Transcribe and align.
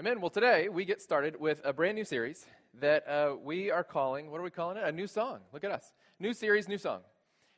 Amen. 0.00 0.22
Well, 0.22 0.30
today 0.30 0.70
we 0.70 0.86
get 0.86 1.02
started 1.02 1.38
with 1.38 1.60
a 1.62 1.74
brand 1.74 1.94
new 1.94 2.06
series 2.06 2.46
that 2.80 3.06
uh, 3.06 3.36
we 3.36 3.70
are 3.70 3.84
calling, 3.84 4.30
what 4.30 4.40
are 4.40 4.42
we 4.42 4.48
calling 4.48 4.78
it? 4.78 4.84
A 4.84 4.90
new 4.90 5.06
song. 5.06 5.40
Look 5.52 5.62
at 5.62 5.70
us. 5.70 5.92
New 6.18 6.32
series, 6.32 6.68
new 6.68 6.78
song. 6.78 7.00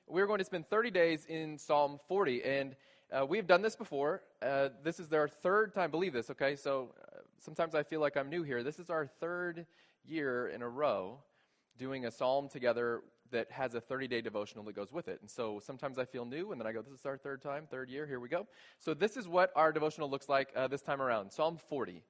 We're 0.09 0.27
going 0.27 0.41
to 0.41 0.45
spend 0.45 0.67
30 0.67 0.91
days 0.91 1.25
in 1.27 1.57
Psalm 1.57 2.01
40, 2.09 2.43
and 2.43 2.75
uh, 3.13 3.25
we've 3.25 3.47
done 3.47 3.63
this 3.63 3.77
before. 3.77 4.23
Uh, 4.45 4.71
this 4.83 4.99
is 4.99 5.13
our 5.13 5.29
third 5.29 5.73
time, 5.73 5.93
believe 5.93 6.13
this, 6.13 6.31
okay? 6.31 6.57
So 6.57 6.93
uh, 7.01 7.19
sometimes 7.39 7.77
I 7.77 7.85
feel 7.85 8.01
like 8.01 8.17
I'm 8.17 8.29
new 8.29 8.43
here. 8.43 8.65
This 8.65 8.81
is 8.81 8.91
our 8.91 9.07
third 9.07 9.65
year 10.05 10.49
in 10.49 10.63
a 10.63 10.69
row 10.69 11.19
doing 11.79 12.07
a 12.07 12.11
psalm 12.11 12.49
together 12.49 13.03
that 13.31 13.53
has 13.53 13.77
a 13.77 13.81
30 13.81 14.09
day 14.09 14.21
devotional 14.21 14.65
that 14.65 14.75
goes 14.75 14.93
with 14.93 15.07
it. 15.07 15.21
And 15.21 15.31
so 15.31 15.61
sometimes 15.65 15.97
I 15.97 16.07
feel 16.07 16.25
new, 16.25 16.51
and 16.51 16.61
then 16.61 16.67
I 16.67 16.73
go, 16.73 16.83
This 16.83 16.99
is 16.99 17.07
our 17.07 17.17
third 17.17 17.41
time, 17.41 17.69
third 17.71 17.89
year, 17.89 18.05
here 18.05 18.19
we 18.19 18.29
go. 18.29 18.49
So 18.81 18.95
this 18.95 19.17
is 19.17 19.29
what 19.29 19.53
our 19.55 19.71
devotional 19.71 20.11
looks 20.11 20.29
like 20.29 20.49
uh, 20.57 20.67
this 20.67 20.83
time 20.83 21.01
around 21.01 21.31
Psalm 21.31 21.57
40 21.69 22.03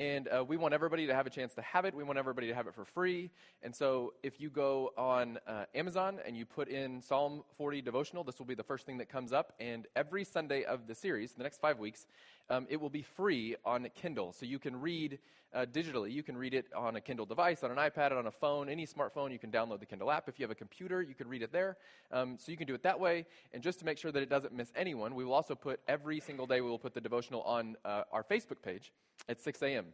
and 0.00 0.28
uh, 0.28 0.42
we 0.42 0.56
want 0.56 0.72
everybody 0.72 1.06
to 1.06 1.14
have 1.14 1.26
a 1.26 1.30
chance 1.30 1.52
to 1.52 1.60
have 1.60 1.84
it. 1.84 1.94
We 1.94 2.04
want 2.04 2.18
everybody 2.18 2.46
to 2.46 2.54
have 2.54 2.66
it 2.66 2.74
for 2.74 2.86
free. 2.86 3.30
And 3.62 3.76
so, 3.76 4.14
if 4.22 4.40
you 4.40 4.48
go 4.48 4.94
on 4.96 5.38
uh, 5.46 5.66
Amazon 5.74 6.20
and 6.26 6.34
you 6.34 6.46
put 6.46 6.68
in 6.68 7.02
Psalm 7.02 7.42
40 7.58 7.82
devotional, 7.82 8.24
this 8.24 8.38
will 8.38 8.46
be 8.46 8.54
the 8.54 8.62
first 8.62 8.86
thing 8.86 8.96
that 8.96 9.10
comes 9.10 9.30
up. 9.30 9.52
And 9.60 9.86
every 9.94 10.24
Sunday 10.24 10.64
of 10.64 10.86
the 10.86 10.94
series, 10.94 11.32
the 11.32 11.42
next 11.42 11.60
five 11.60 11.78
weeks, 11.78 12.06
um, 12.48 12.66
it 12.70 12.80
will 12.80 12.88
be 12.88 13.02
free 13.02 13.56
on 13.62 13.88
Kindle. 13.94 14.32
So 14.32 14.46
you 14.46 14.58
can 14.58 14.80
read 14.80 15.18
uh, 15.52 15.66
digitally. 15.66 16.12
You 16.12 16.22
can 16.22 16.34
read 16.34 16.54
it 16.54 16.64
on 16.74 16.96
a 16.96 17.00
Kindle 17.02 17.26
device, 17.26 17.62
on 17.62 17.70
an 17.70 17.76
iPad, 17.76 18.16
on 18.16 18.26
a 18.26 18.30
phone, 18.30 18.70
any 18.70 18.86
smartphone. 18.86 19.30
You 19.30 19.38
can 19.38 19.50
download 19.50 19.80
the 19.80 19.86
Kindle 19.86 20.10
app. 20.10 20.30
If 20.30 20.38
you 20.38 20.44
have 20.44 20.50
a 20.50 20.54
computer, 20.54 21.02
you 21.02 21.14
can 21.14 21.28
read 21.28 21.42
it 21.42 21.52
there. 21.52 21.76
Um, 22.10 22.38
so 22.38 22.50
you 22.50 22.56
can 22.56 22.66
do 22.66 22.74
it 22.74 22.82
that 22.84 22.98
way. 22.98 23.26
And 23.52 23.62
just 23.62 23.78
to 23.80 23.84
make 23.84 23.98
sure 23.98 24.12
that 24.12 24.22
it 24.22 24.30
doesn't 24.30 24.54
miss 24.54 24.72
anyone, 24.74 25.14
we 25.14 25.26
will 25.26 25.34
also 25.34 25.54
put 25.54 25.80
every 25.86 26.20
single 26.20 26.46
day, 26.46 26.62
we 26.62 26.70
will 26.70 26.78
put 26.78 26.94
the 26.94 27.02
devotional 27.02 27.42
on 27.42 27.76
uh, 27.84 28.04
our 28.12 28.24
Facebook 28.24 28.62
page 28.62 28.92
at 29.28 29.40
6 29.40 29.62
a.m. 29.62 29.86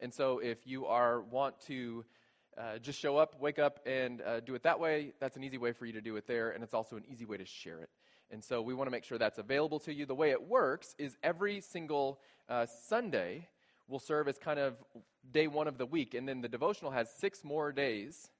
And 0.00 0.12
so 0.12 0.38
if 0.38 0.66
you 0.66 0.86
are 0.86 1.20
want 1.20 1.60
to 1.66 2.04
uh, 2.56 2.78
just 2.78 3.00
show 3.00 3.16
up, 3.16 3.40
wake 3.40 3.58
up, 3.58 3.80
and 3.86 4.20
uh, 4.20 4.40
do 4.40 4.54
it 4.54 4.62
that 4.62 4.78
way, 4.78 5.12
that's 5.20 5.36
an 5.36 5.44
easy 5.44 5.58
way 5.58 5.72
for 5.72 5.86
you 5.86 5.92
to 5.92 6.00
do 6.00 6.16
it 6.16 6.26
there, 6.26 6.50
and 6.50 6.62
it's 6.62 6.74
also 6.74 6.96
an 6.96 7.04
easy 7.10 7.24
way 7.24 7.36
to 7.36 7.44
share 7.44 7.80
it. 7.80 7.90
And 8.30 8.42
so 8.42 8.62
we 8.62 8.74
want 8.74 8.86
to 8.86 8.90
make 8.90 9.04
sure 9.04 9.18
that's 9.18 9.38
available 9.38 9.80
to 9.80 9.92
you. 9.92 10.06
The 10.06 10.14
way 10.14 10.30
it 10.30 10.48
works 10.48 10.94
is 10.98 11.16
every 11.22 11.60
single 11.60 12.20
uh, 12.48 12.66
Sunday 12.66 13.48
will 13.88 13.98
serve 13.98 14.28
as 14.28 14.38
kind 14.38 14.58
of 14.58 14.76
day 15.30 15.46
one 15.46 15.68
of 15.68 15.78
the 15.78 15.86
week, 15.86 16.14
and 16.14 16.28
then 16.28 16.40
the 16.40 16.48
devotional 16.48 16.90
has 16.90 17.08
six 17.10 17.44
more 17.44 17.72
days 17.72 18.30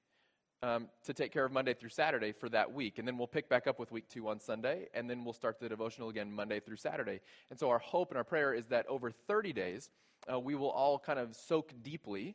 um, 0.62 0.89
to 1.05 1.12
take 1.12 1.33
care 1.33 1.45
of 1.45 1.53
Monday 1.53 1.75
through 1.75 1.91
Saturday 1.91 2.33
for 2.33 2.48
that 2.48 2.73
week. 2.73 2.98
And 2.98 3.06
then 3.06 3.19
we'll 3.19 3.27
pick 3.27 3.48
back 3.48 3.67
up 3.67 3.79
with 3.79 3.92
week 3.92 4.08
two 4.08 4.29
on 4.29 4.41
Sunday, 4.41 4.89
and 4.95 5.08
then 5.08 5.25
we'll 5.25 5.34
start 5.34 5.61
the 5.61 5.69
devotional 5.69 6.08
again 6.08 6.33
Monday 6.33 6.61
through 6.61 6.77
Saturday. 6.77 7.20
And 7.51 7.58
so 7.58 7.69
our 7.69 7.79
hope 7.79 8.11
and 8.11 8.17
our 8.17 8.25
prayer 8.25 8.55
is 8.55 8.67
that 8.69 8.86
over 8.86 9.11
30 9.11 9.53
days, 9.53 9.91
uh, 10.30 10.39
we 10.39 10.55
will 10.55 10.70
all 10.70 10.98
kind 10.98 11.19
of 11.19 11.34
soak 11.34 11.72
deeply 11.83 12.34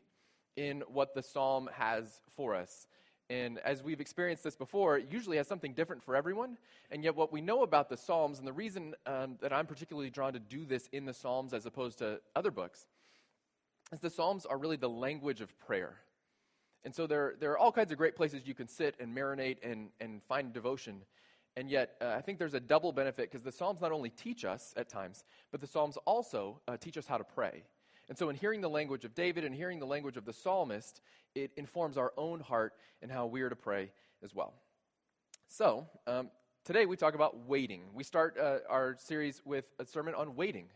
in 0.56 0.82
what 0.88 1.14
the 1.14 1.22
psalm 1.22 1.68
has 1.72 2.20
for 2.36 2.54
us. 2.54 2.86
And 3.30 3.60
as 3.60 3.80
we've 3.80 4.00
experienced 4.00 4.42
this 4.42 4.56
before, 4.56 4.98
it 4.98 5.06
usually 5.08 5.36
has 5.36 5.46
something 5.46 5.72
different 5.72 6.02
for 6.02 6.16
everyone. 6.16 6.58
And 6.90 7.04
yet, 7.04 7.14
what 7.14 7.32
we 7.32 7.40
know 7.40 7.62
about 7.62 7.88
the 7.88 7.96
Psalms, 7.96 8.40
and 8.40 8.46
the 8.46 8.52
reason 8.52 8.94
um, 9.06 9.36
that 9.40 9.52
I'm 9.52 9.66
particularly 9.66 10.10
drawn 10.10 10.32
to 10.32 10.40
do 10.40 10.64
this 10.64 10.88
in 10.90 11.04
the 11.04 11.14
Psalms 11.14 11.54
as 11.54 11.64
opposed 11.64 11.98
to 11.98 12.20
other 12.34 12.50
books, 12.50 12.88
is 13.92 14.00
the 14.00 14.10
Psalms 14.10 14.46
are 14.46 14.58
really 14.58 14.76
the 14.76 14.88
language 14.88 15.40
of 15.40 15.56
prayer. 15.60 15.94
And 16.82 16.92
so 16.92 17.06
there, 17.06 17.34
there 17.38 17.52
are 17.52 17.58
all 17.58 17.70
kinds 17.70 17.92
of 17.92 17.98
great 17.98 18.16
places 18.16 18.42
you 18.46 18.54
can 18.54 18.66
sit 18.66 18.96
and 18.98 19.16
marinate 19.16 19.58
and, 19.62 19.90
and 20.00 20.20
find 20.24 20.52
devotion. 20.52 21.02
And 21.56 21.70
yet, 21.70 21.96
uh, 22.00 22.14
I 22.16 22.22
think 22.22 22.38
there's 22.38 22.54
a 22.54 22.60
double 22.60 22.90
benefit 22.90 23.30
because 23.30 23.44
the 23.44 23.52
Psalms 23.52 23.80
not 23.80 23.92
only 23.92 24.10
teach 24.10 24.44
us 24.44 24.74
at 24.76 24.88
times, 24.88 25.22
but 25.52 25.60
the 25.60 25.68
Psalms 25.68 25.98
also 26.04 26.60
uh, 26.66 26.76
teach 26.76 26.98
us 26.98 27.06
how 27.06 27.18
to 27.18 27.24
pray. 27.24 27.62
And 28.10 28.18
so, 28.18 28.28
in 28.28 28.34
hearing 28.34 28.60
the 28.60 28.68
language 28.68 29.04
of 29.04 29.14
David 29.14 29.44
and 29.44 29.54
hearing 29.54 29.78
the 29.78 29.86
language 29.86 30.16
of 30.16 30.24
the 30.24 30.32
psalmist, 30.32 31.00
it 31.36 31.52
informs 31.56 31.96
our 31.96 32.12
own 32.16 32.40
heart 32.40 32.74
and 33.02 33.10
how 33.10 33.26
we 33.26 33.40
are 33.42 33.48
to 33.48 33.54
pray 33.54 33.92
as 34.20 34.34
well. 34.34 34.52
So, 35.46 35.86
um, 36.08 36.28
today 36.64 36.86
we 36.86 36.96
talk 36.96 37.14
about 37.14 37.46
waiting. 37.46 37.82
We 37.94 38.02
start 38.02 38.36
uh, 38.36 38.58
our 38.68 38.96
series 38.98 39.40
with 39.44 39.70
a 39.78 39.84
sermon 39.86 40.16
on 40.16 40.34
waiting. 40.34 40.66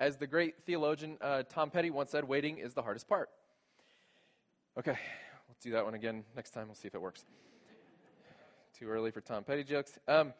As 0.00 0.16
the 0.16 0.26
great 0.26 0.62
theologian 0.64 1.18
uh, 1.20 1.42
Tom 1.42 1.68
Petty 1.68 1.90
once 1.90 2.08
said, 2.08 2.24
waiting 2.24 2.56
is 2.56 2.72
the 2.72 2.82
hardest 2.82 3.06
part. 3.06 3.28
Okay, 4.78 4.92
we'll 5.48 5.56
do 5.60 5.72
that 5.72 5.84
one 5.84 5.92
again 5.92 6.24
next 6.34 6.52
time. 6.52 6.68
We'll 6.68 6.74
see 6.74 6.88
if 6.88 6.94
it 6.94 7.02
works. 7.02 7.26
Too 8.78 8.88
early 8.88 9.10
for 9.10 9.20
Tom 9.20 9.44
Petty 9.44 9.62
jokes. 9.62 9.98
Um, 10.08 10.32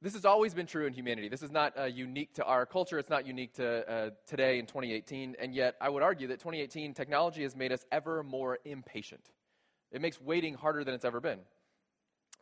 this 0.00 0.14
has 0.14 0.24
always 0.24 0.54
been 0.54 0.66
true 0.66 0.86
in 0.86 0.92
humanity. 0.92 1.28
This 1.28 1.42
is 1.42 1.50
not 1.50 1.76
uh, 1.78 1.84
unique 1.84 2.34
to 2.34 2.44
our 2.44 2.64
culture. 2.66 2.98
It's 2.98 3.10
not 3.10 3.26
unique 3.26 3.54
to 3.54 3.90
uh, 3.90 4.10
today 4.26 4.58
in 4.58 4.66
2018. 4.66 5.36
And 5.40 5.54
yet, 5.54 5.74
I 5.80 5.88
would 5.88 6.02
argue 6.02 6.28
that 6.28 6.38
2018 6.38 6.94
technology 6.94 7.42
has 7.42 7.56
made 7.56 7.72
us 7.72 7.84
ever 7.90 8.22
more 8.22 8.58
impatient. 8.64 9.30
It 9.90 10.00
makes 10.00 10.20
waiting 10.20 10.54
harder 10.54 10.84
than 10.84 10.94
it's 10.94 11.04
ever 11.04 11.20
been. 11.20 11.40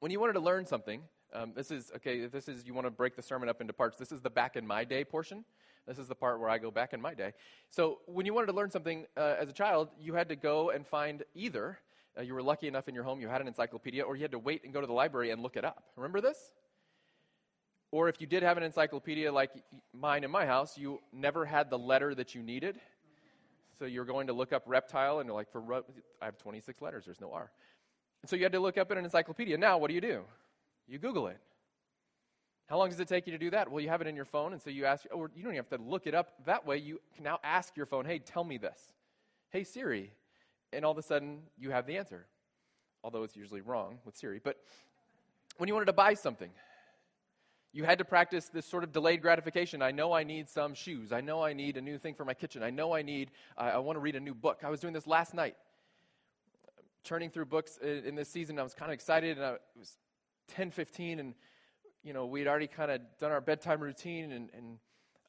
When 0.01 0.13
you 0.13 0.21
wanted 0.21 0.35
to 0.35 0.41
learn 0.41 0.67
something, 0.67 1.01
um, 1.33 1.53
this 1.55 1.71
is 1.71 1.91
okay. 1.97 2.27
This 2.27 2.49
is 2.49 2.67
you 2.67 2.75
want 2.75 2.87
to 2.87 2.91
break 2.91 3.17
the 3.17 3.23
sermon 3.23 3.49
up 3.49 3.61
into 3.61 3.73
parts. 3.73 3.97
This 3.99 4.13
is 4.13 4.21
the 4.21 4.31
back 4.31 4.57
in 4.57 4.67
my 4.67 4.85
day 4.85 5.05
portion. 5.05 5.45
This 5.87 5.99
is 5.99 6.09
the 6.09 6.15
part 6.15 6.41
where 6.41 6.51
I 6.51 6.59
go 6.59 6.71
back 6.71 6.93
in 6.93 7.01
my 7.01 7.15
day. 7.15 7.33
So, 7.71 8.01
when 8.07 8.27
you 8.27 8.35
wanted 8.35 8.49
to 8.49 8.53
learn 8.53 8.71
something 8.71 9.07
uh, 9.17 9.37
as 9.41 9.49
a 9.49 9.53
child, 9.53 9.89
you 9.99 10.15
had 10.15 10.29
to 10.29 10.37
go 10.37 10.71
and 10.71 10.87
find 10.87 11.23
either 11.35 11.79
uh, 12.19 12.23
you 12.23 12.35
were 12.35 12.43
lucky 12.43 12.67
enough 12.67 12.89
in 12.89 12.95
your 12.95 13.05
home 13.05 13.21
you 13.21 13.29
had 13.29 13.41
an 13.41 13.47
encyclopedia, 13.49 14.03
or 14.03 14.17
you 14.17 14.23
had 14.23 14.31
to 14.33 14.39
wait 14.39 14.65
and 14.65 14.73
go 14.73 14.81
to 14.81 14.87
the 14.87 14.93
library 14.93 15.31
and 15.31 15.43
look 15.43 15.57
it 15.57 15.65
up. 15.65 15.85
Remember 15.97 16.21
this? 16.21 16.51
Or 17.93 18.09
if 18.09 18.21
you 18.21 18.27
did 18.27 18.43
have 18.43 18.57
an 18.57 18.63
encyclopedia 18.63 19.33
like 19.33 19.51
mine 19.95 20.25
in 20.25 20.31
my 20.31 20.45
house, 20.45 20.77
you 20.77 21.01
never 21.13 21.45
had 21.45 21.71
the 21.71 21.79
letter 21.79 22.15
that 22.15 22.35
you 22.35 22.43
needed. 22.43 22.79
So 23.79 23.85
you're 23.85 24.05
going 24.05 24.27
to 24.29 24.33
look 24.33 24.53
up 24.53 24.65
reptile, 24.67 25.21
and 25.21 25.27
you're 25.27 25.37
like, 25.37 25.51
for 25.53 25.63
I 26.21 26.25
have 26.25 26.39
26 26.39 26.81
letters, 26.81 27.05
there's 27.05 27.21
no 27.21 27.33
R. 27.33 27.51
And 28.23 28.31
so 28.31 28.37
you 28.37 28.43
had 28.43 28.53
to 28.53 28.61
look 28.61 28.79
up 28.79 28.91
in 28.91 28.99
an 28.99 29.05
encyclopedia. 29.05 29.57
Now, 29.59 29.79
what 29.79 29.89
do 29.89 29.95
you 29.95 30.01
do? 30.01 30.23
You 30.89 30.99
Google 30.99 31.29
it. 31.29 31.39
How 32.69 32.79
long 32.79 32.91
does 32.91 32.99
it 32.99 33.07
take 33.07 33.27
you 33.27 33.33
to 33.33 33.39
do 33.39 33.51
that? 33.51 33.71
Well, 33.71 33.81
you 33.81 33.89
have 33.91 34.01
it 34.01 34.09
in 34.09 34.17
your 34.17 34.25
phone, 34.25 34.53
and 34.53 34.61
so 34.61 34.71
you 34.71 34.87
ask, 34.87 35.05
or 35.13 35.31
you 35.37 35.43
don't 35.43 35.53
even 35.53 35.65
have 35.65 35.79
to 35.79 35.85
look 35.85 36.07
it 36.07 36.15
up. 36.15 36.33
That 36.47 36.67
way, 36.67 36.79
you 36.79 37.01
can 37.15 37.23
now 37.23 37.39
ask 37.45 37.77
your 37.77 37.87
phone, 37.87 38.05
hey, 38.05 38.19
tell 38.19 38.43
me 38.43 38.59
this. 38.59 38.81
Hey, 39.51 39.63
Siri. 39.63 40.11
And 40.73 40.85
all 40.85 40.91
of 40.91 40.99
a 40.99 41.03
sudden, 41.03 41.43
you 41.57 41.71
have 41.71 41.87
the 41.87 41.97
answer. 41.97 42.27
Although 43.05 43.23
it's 43.23 43.37
usually 43.37 43.61
wrong 43.61 43.99
with 44.05 44.17
Siri. 44.17 44.41
But 44.43 44.57
when 45.59 45.69
you 45.69 45.75
wanted 45.75 45.87
to 45.87 45.93
buy 45.93 46.15
something, 46.15 46.51
you 47.77 47.85
had 47.85 47.99
to 47.99 48.07
practice 48.07 48.49
this 48.49 48.65
sort 48.65 48.85
of 48.85 48.93
delayed 48.93 49.21
gratification. 49.21 49.83
I 49.83 49.91
know 49.91 50.15
I 50.15 50.25
need 50.25 50.49
some 50.49 50.73
shoes. 50.73 51.13
I 51.13 51.21
know 51.21 51.45
I 51.45 51.53
need 51.53 51.77
a 51.77 51.83
new 51.83 51.99
thing 51.99 52.15
for 52.15 52.25
my 52.25 52.33
kitchen. 52.33 52.63
I 52.63 52.71
know 52.71 52.95
I 52.95 53.03
need, 53.03 53.31
uh, 53.59 53.71
I 53.75 53.79
want 53.79 53.97
to 53.97 54.01
read 54.01 54.17
a 54.17 54.21
new 54.21 54.35
book. 54.35 54.61
I 54.65 54.71
was 54.71 54.81
doing 54.81 54.95
this 54.95 55.07
last 55.07 55.35
night. 55.35 55.57
Turning 57.05 57.29
through 57.29 57.45
books 57.45 57.79
in, 57.83 58.05
in 58.07 58.15
this 58.15 58.31
season, 58.31 58.59
I 58.59 58.63
was 58.63 58.73
kind 58.73 58.91
of 58.91 58.95
excited, 58.95 59.37
and 59.37 59.45
I, 59.45 59.51
it 59.53 59.61
was 59.79 59.99
10 60.49 60.71
15, 60.71 61.21
and 61.21 61.35
you 62.03 62.15
know, 62.15 62.25
we'd 62.25 62.47
already 62.47 62.67
kind 62.67 62.91
of 62.91 63.03
done 63.21 63.31
our 63.31 63.43
bedtime 63.43 63.81
routine, 63.81 64.33
and, 64.33 64.49
and 64.57 64.79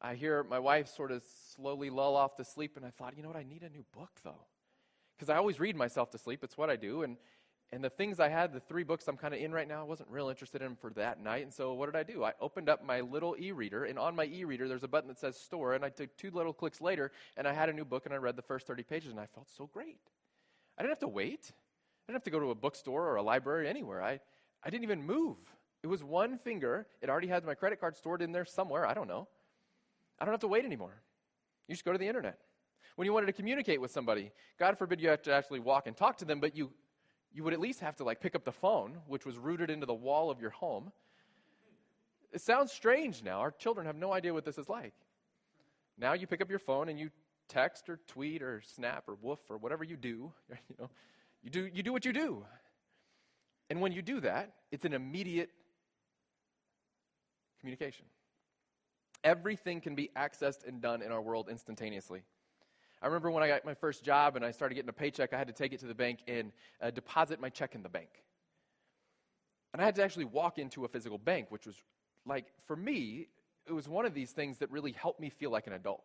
I 0.00 0.14
hear 0.14 0.42
my 0.42 0.58
wife 0.58 0.88
sort 0.88 1.12
of 1.12 1.22
slowly 1.54 1.90
lull 1.90 2.16
off 2.16 2.36
to 2.36 2.44
sleep, 2.44 2.78
and 2.78 2.86
I 2.86 2.90
thought, 2.90 3.14
you 3.14 3.22
know 3.22 3.28
what, 3.28 3.36
I 3.36 3.42
need 3.42 3.62
a 3.62 3.68
new 3.68 3.84
book, 3.92 4.10
though. 4.24 4.46
Because 5.16 5.28
I 5.28 5.36
always 5.36 5.60
read 5.60 5.76
myself 5.76 6.10
to 6.12 6.18
sleep, 6.18 6.42
it's 6.42 6.56
what 6.56 6.70
I 6.70 6.76
do, 6.76 7.02
and, 7.02 7.18
and 7.70 7.84
the 7.84 7.90
things 7.90 8.18
I 8.18 8.28
had, 8.28 8.52
the 8.52 8.60
three 8.60 8.82
books 8.82 9.06
I'm 9.08 9.16
kind 9.16 9.34
of 9.34 9.40
in 9.40 9.52
right 9.52 9.68
now, 9.68 9.80
I 9.80 9.84
wasn't 9.84 10.08
real 10.08 10.30
interested 10.30 10.62
in 10.62 10.74
for 10.76 10.90
that 10.92 11.22
night, 11.22 11.42
and 11.42 11.52
so 11.52 11.74
what 11.74 11.86
did 11.86 11.96
I 11.96 12.02
do? 12.02 12.24
I 12.24 12.32
opened 12.40 12.68
up 12.68 12.84
my 12.84 13.00
little 13.00 13.36
e-reader, 13.38 13.84
and 13.84 13.98
on 13.98 14.16
my 14.16 14.24
e-reader, 14.24 14.68
there's 14.68 14.84
a 14.84 14.88
button 14.88 15.08
that 15.08 15.18
says 15.18 15.36
store, 15.38 15.74
and 15.74 15.84
I 15.84 15.90
took 15.90 16.16
two 16.16 16.30
little 16.30 16.54
clicks 16.54 16.80
later, 16.80 17.12
and 17.36 17.46
I 17.46 17.52
had 17.52 17.68
a 17.68 17.72
new 17.74 17.84
book, 17.84 18.06
and 18.06 18.14
I 18.14 18.16
read 18.16 18.36
the 18.36 18.42
first 18.42 18.66
30 18.66 18.84
pages, 18.84 19.10
and 19.10 19.20
I 19.20 19.26
felt 19.26 19.48
so 19.54 19.66
great. 19.66 20.00
I 20.78 20.82
didn't 20.82 20.92
have 20.92 21.00
to 21.00 21.08
wait. 21.08 21.52
I 21.52 22.12
didn't 22.12 22.16
have 22.16 22.24
to 22.24 22.30
go 22.30 22.40
to 22.40 22.50
a 22.50 22.54
bookstore 22.54 23.06
or 23.06 23.16
a 23.16 23.22
library 23.22 23.68
anywhere. 23.68 24.02
I, 24.02 24.20
I 24.64 24.70
didn't 24.70 24.84
even 24.84 25.02
move. 25.02 25.36
It 25.82 25.88
was 25.88 26.02
one 26.02 26.38
finger. 26.38 26.86
It 27.02 27.10
already 27.10 27.28
had 27.28 27.44
my 27.44 27.54
credit 27.54 27.80
card 27.80 27.96
stored 27.96 28.22
in 28.22 28.32
there 28.32 28.46
somewhere. 28.46 28.86
I 28.86 28.94
don't 28.94 29.08
know. 29.08 29.28
I 30.18 30.24
don't 30.24 30.32
have 30.32 30.40
to 30.40 30.48
wait 30.48 30.64
anymore. 30.64 31.02
You 31.68 31.74
just 31.74 31.84
go 31.84 31.92
to 31.92 31.98
the 31.98 32.08
internet. 32.08 32.38
When 32.96 33.06
you 33.06 33.12
wanted 33.12 33.26
to 33.26 33.32
communicate 33.32 33.80
with 33.80 33.90
somebody, 33.90 34.32
God 34.58 34.78
forbid 34.78 35.00
you 35.00 35.08
have 35.10 35.22
to 35.22 35.32
actually 35.32 35.60
walk 35.60 35.86
and 35.86 35.96
talk 35.96 36.18
to 36.18 36.24
them, 36.24 36.40
but 36.40 36.56
you, 36.56 36.72
you 37.32 37.44
would 37.44 37.52
at 37.52 37.60
least 37.60 37.80
have 37.80 37.96
to 37.96 38.04
like 38.04 38.20
pick 38.20 38.34
up 38.34 38.44
the 38.44 38.52
phone, 38.52 38.98
which 39.06 39.24
was 39.26 39.38
rooted 39.38 39.70
into 39.70 39.86
the 39.86 39.94
wall 39.94 40.30
of 40.30 40.40
your 40.40 40.50
home. 40.50 40.92
It 42.32 42.40
sounds 42.40 42.72
strange 42.72 43.22
now. 43.22 43.40
Our 43.40 43.50
children 43.50 43.86
have 43.86 43.96
no 43.96 44.12
idea 44.12 44.34
what 44.34 44.44
this 44.44 44.58
is 44.58 44.68
like. 44.68 44.94
Now 45.96 46.12
you 46.12 46.26
pick 46.26 46.40
up 46.40 46.50
your 46.50 46.58
phone 46.58 46.88
and 46.88 46.98
you 46.98 47.10
text 47.48 47.88
or 47.88 47.98
tweet 48.06 48.42
or 48.42 48.62
snap 48.62 49.04
or 49.08 49.16
woof 49.20 49.40
or 49.48 49.56
whatever 49.56 49.84
you 49.84 49.96
do. 49.96 50.32
You 50.68 50.76
know, 50.78 50.90
you 51.42 51.50
do, 51.50 51.70
you 51.72 51.82
do 51.82 51.92
what 51.92 52.04
you 52.04 52.12
do. 52.12 52.44
And 53.70 53.80
when 53.80 53.92
you 53.92 54.02
do 54.02 54.20
that, 54.20 54.54
it's 54.72 54.84
an 54.84 54.92
immediate 54.92 55.50
communication. 57.60 58.06
Everything 59.22 59.80
can 59.80 59.94
be 59.94 60.10
accessed 60.16 60.66
and 60.66 60.80
done 60.80 61.02
in 61.02 61.12
our 61.12 61.20
world 61.20 61.48
instantaneously. 61.48 62.22
I 63.00 63.06
remember 63.06 63.30
when 63.30 63.42
I 63.42 63.48
got 63.48 63.64
my 63.64 63.74
first 63.74 64.04
job 64.04 64.36
and 64.36 64.44
I 64.44 64.50
started 64.50 64.74
getting 64.74 64.88
a 64.88 64.92
paycheck, 64.94 65.32
I 65.32 65.38
had 65.38 65.46
to 65.46 65.52
take 65.52 65.72
it 65.72 65.80
to 65.80 65.86
the 65.86 65.94
bank 65.94 66.20
and 66.26 66.52
uh, 66.80 66.90
deposit 66.90 67.40
my 67.40 67.48
check 67.48 67.74
in 67.74 67.82
the 67.82 67.88
bank. 67.88 68.08
And 69.72 69.80
I 69.80 69.84
had 69.84 69.94
to 69.96 70.02
actually 70.02 70.24
walk 70.24 70.58
into 70.58 70.84
a 70.84 70.88
physical 70.88 71.18
bank, 71.18 71.46
which 71.50 71.66
was 71.66 71.76
like, 72.26 72.46
for 72.66 72.74
me, 72.74 73.28
it 73.66 73.72
was 73.72 73.88
one 73.88 74.06
of 74.06 74.14
these 74.14 74.32
things 74.32 74.58
that 74.58 74.70
really 74.70 74.92
helped 74.92 75.20
me 75.20 75.28
feel 75.28 75.50
like 75.50 75.66
an 75.66 75.74
adult. 75.74 76.02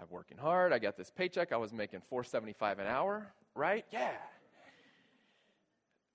I'm 0.00 0.06
working 0.08 0.38
hard. 0.38 0.72
I 0.72 0.78
got 0.78 0.96
this 0.96 1.10
paycheck. 1.10 1.52
I 1.52 1.56
was 1.56 1.72
making 1.72 2.00
475 2.00 2.78
an 2.78 2.86
hour, 2.86 3.32
right? 3.54 3.84
Yeah. 3.90 4.12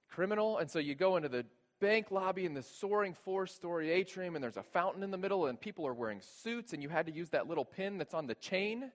Criminal. 0.09 0.57
And 0.57 0.71
so 0.71 0.79
you 0.79 0.95
go 0.95 1.17
into 1.17 1.29
the 1.29 1.45
bank 1.79 2.09
lobby 2.09 2.45
in 2.45 2.53
the 2.53 2.63
soaring 2.63 3.13
four 3.13 3.45
story 3.45 3.91
atrium, 3.91 4.35
and 4.35 4.43
there's 4.43 4.57
a 4.57 4.63
fountain 4.63 5.03
in 5.03 5.11
the 5.11 5.17
middle, 5.17 5.45
and 5.47 5.59
people 5.59 5.85
are 5.85 5.93
wearing 5.93 6.21
suits, 6.21 6.73
and 6.73 6.81
you 6.81 6.89
had 6.89 7.05
to 7.05 7.11
use 7.11 7.29
that 7.29 7.47
little 7.47 7.65
pin 7.65 7.97
that's 7.97 8.13
on 8.13 8.25
the 8.25 8.35
chain, 8.35 8.91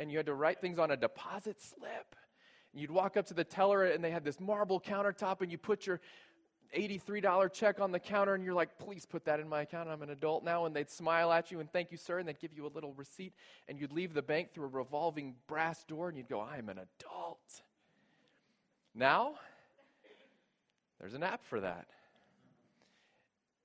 and 0.00 0.10
you 0.10 0.16
had 0.16 0.26
to 0.26 0.34
write 0.34 0.60
things 0.60 0.78
on 0.78 0.90
a 0.90 0.96
deposit 0.96 1.60
slip. 1.60 2.16
You'd 2.72 2.90
walk 2.90 3.18
up 3.18 3.26
to 3.26 3.34
the 3.34 3.44
teller, 3.44 3.84
and 3.84 4.02
they 4.02 4.10
had 4.10 4.24
this 4.24 4.40
marble 4.40 4.80
countertop, 4.80 5.42
and 5.42 5.52
you 5.52 5.58
put 5.58 5.86
your 5.86 6.00
$83 6.74 7.52
check 7.52 7.80
on 7.80 7.92
the 7.92 7.98
counter, 7.98 8.34
and 8.34 8.42
you're 8.42 8.54
like, 8.54 8.78
please 8.78 9.04
put 9.04 9.26
that 9.26 9.40
in 9.40 9.48
my 9.48 9.62
account. 9.62 9.90
I'm 9.90 10.00
an 10.02 10.10
adult 10.10 10.42
now. 10.42 10.64
And 10.64 10.74
they'd 10.74 10.88
smile 10.88 11.30
at 11.32 11.50
you 11.50 11.60
and 11.60 11.70
thank 11.70 11.90
you, 11.90 11.98
sir, 11.98 12.18
and 12.18 12.26
they'd 12.26 12.40
give 12.40 12.54
you 12.54 12.66
a 12.66 12.72
little 12.72 12.94
receipt, 12.94 13.34
and 13.68 13.78
you'd 13.78 13.92
leave 13.92 14.14
the 14.14 14.22
bank 14.22 14.54
through 14.54 14.64
a 14.64 14.68
revolving 14.68 15.34
brass 15.46 15.84
door, 15.84 16.08
and 16.08 16.16
you'd 16.16 16.28
go, 16.28 16.40
I'm 16.40 16.70
an 16.70 16.78
adult. 16.78 17.62
Now, 18.94 19.34
there's 20.98 21.14
an 21.14 21.22
app 21.22 21.44
for 21.44 21.60
that 21.60 21.88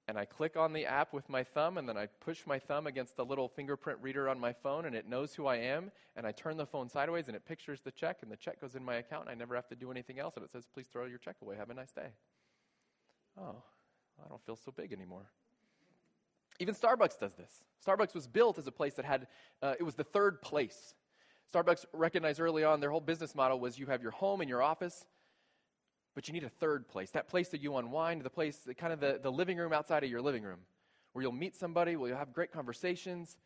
and 0.07 0.19
I 0.19 0.25
click 0.25 0.55
on 0.55 0.71
the 0.71 0.85
app 0.85 1.13
with 1.13 1.27
my 1.29 1.43
thumb, 1.43 1.77
and 1.77 1.89
then 1.89 1.97
I 1.97 2.05
push 2.05 2.45
my 2.45 2.59
thumb 2.59 2.85
against 2.85 3.17
the 3.17 3.25
little 3.25 3.47
fingerprint 3.47 3.99
reader 4.01 4.29
on 4.29 4.39
my 4.39 4.53
phone, 4.53 4.85
and 4.85 4.95
it 4.95 5.09
knows 5.09 5.33
who 5.33 5.47
I 5.47 5.55
am. 5.55 5.91
And 6.15 6.27
I 6.27 6.31
turn 6.31 6.57
the 6.57 6.65
phone 6.65 6.89
sideways, 6.89 7.27
and 7.27 7.35
it 7.35 7.45
pictures 7.45 7.81
the 7.81 7.91
check, 7.91 8.19
and 8.21 8.31
the 8.31 8.37
check 8.37 8.61
goes 8.61 8.75
in 8.75 8.83
my 8.83 8.95
account, 8.95 9.23
and 9.23 9.31
I 9.31 9.33
never 9.33 9.55
have 9.55 9.67
to 9.69 9.75
do 9.75 9.89
anything 9.89 10.19
else. 10.19 10.35
And 10.35 10.45
it 10.45 10.51
says, 10.51 10.65
Please 10.71 10.87
throw 10.87 11.05
your 11.05 11.17
check 11.17 11.37
away. 11.41 11.55
Have 11.55 11.71
a 11.71 11.73
nice 11.73 11.91
day. 11.91 12.09
Oh, 13.39 13.63
I 14.23 14.29
don't 14.29 14.45
feel 14.45 14.55
so 14.55 14.71
big 14.71 14.93
anymore. 14.93 15.25
Even 16.59 16.75
Starbucks 16.75 17.19
does 17.19 17.33
this. 17.33 17.63
Starbucks 17.85 18.13
was 18.13 18.27
built 18.27 18.57
as 18.57 18.67
a 18.67 18.71
place 18.71 18.93
that 18.93 19.05
had, 19.05 19.27
uh, 19.61 19.73
it 19.79 19.83
was 19.83 19.95
the 19.95 20.03
third 20.03 20.41
place. 20.41 20.93
Starbucks 21.53 21.85
recognized 21.93 22.39
early 22.39 22.63
on 22.63 22.79
their 22.79 22.91
whole 22.91 23.01
business 23.01 23.35
model 23.35 23.59
was 23.59 23.77
you 23.77 23.87
have 23.87 24.01
your 24.01 24.11
home 24.11 24.41
and 24.41 24.49
your 24.49 24.61
office, 24.61 25.05
but 26.15 26.27
you 26.27 26.33
need 26.33 26.45
a 26.45 26.49
third 26.49 26.87
place, 26.87 27.11
that 27.11 27.27
place 27.27 27.49
that 27.49 27.61
you 27.61 27.75
unwind, 27.75 28.21
the 28.21 28.29
place, 28.29 28.55
the, 28.65 28.73
kind 28.73 28.93
of 28.93 28.99
the, 28.99 29.19
the 29.21 29.31
living 29.31 29.57
room 29.57 29.73
outside 29.73 30.03
of 30.03 30.09
your 30.09 30.21
living 30.21 30.43
room, 30.43 30.59
where 31.13 31.21
you'll 31.21 31.33
meet 31.33 31.55
somebody, 31.55 31.97
where 31.97 32.09
you'll 32.09 32.17
have 32.17 32.33
great 32.33 32.51
conversations. 32.51 33.37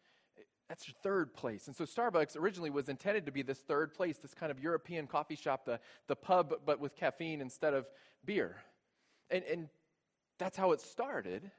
That's 0.69 0.88
your 0.88 0.95
third 1.01 1.33
place. 1.33 1.66
And 1.66 1.75
so 1.75 1.83
Starbucks 1.83 2.38
originally 2.38 2.69
was 2.69 2.88
intended 2.88 3.25
to 3.25 3.31
be 3.31 3.42
this 3.42 3.57
third 3.57 3.94
place, 3.95 4.19
this 4.19 4.36
kind 4.36 4.51
of 4.51 4.60
European 4.60 5.07
coffee 5.07 5.36
shop, 5.36 5.66
the, 5.66 5.80
the 6.07 6.16
pub, 6.16 6.54
but 6.63 6.80
with 6.80 6.95
caffeine 6.95 7.42
instead 7.42 7.74
of 7.74 7.88
beer. 8.24 8.57
And, 9.31 9.44
and 9.51 9.69
that's 10.38 10.56
how 10.56 10.71
it 10.71 10.80
started. 10.80 11.50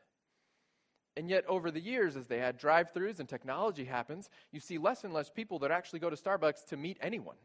And 1.16 1.28
yet, 1.28 1.44
over 1.48 1.72
the 1.72 1.80
years, 1.80 2.16
as 2.16 2.28
they 2.28 2.38
had 2.38 2.56
drive 2.56 2.94
throughs 2.94 3.18
and 3.18 3.28
technology 3.28 3.84
happens, 3.84 4.30
you 4.52 4.60
see 4.60 4.78
less 4.78 5.02
and 5.02 5.12
less 5.12 5.28
people 5.28 5.58
that 5.58 5.72
actually 5.72 5.98
go 5.98 6.08
to 6.08 6.16
Starbucks 6.16 6.66
to 6.68 6.76
meet 6.76 6.98
anyone. 7.00 7.36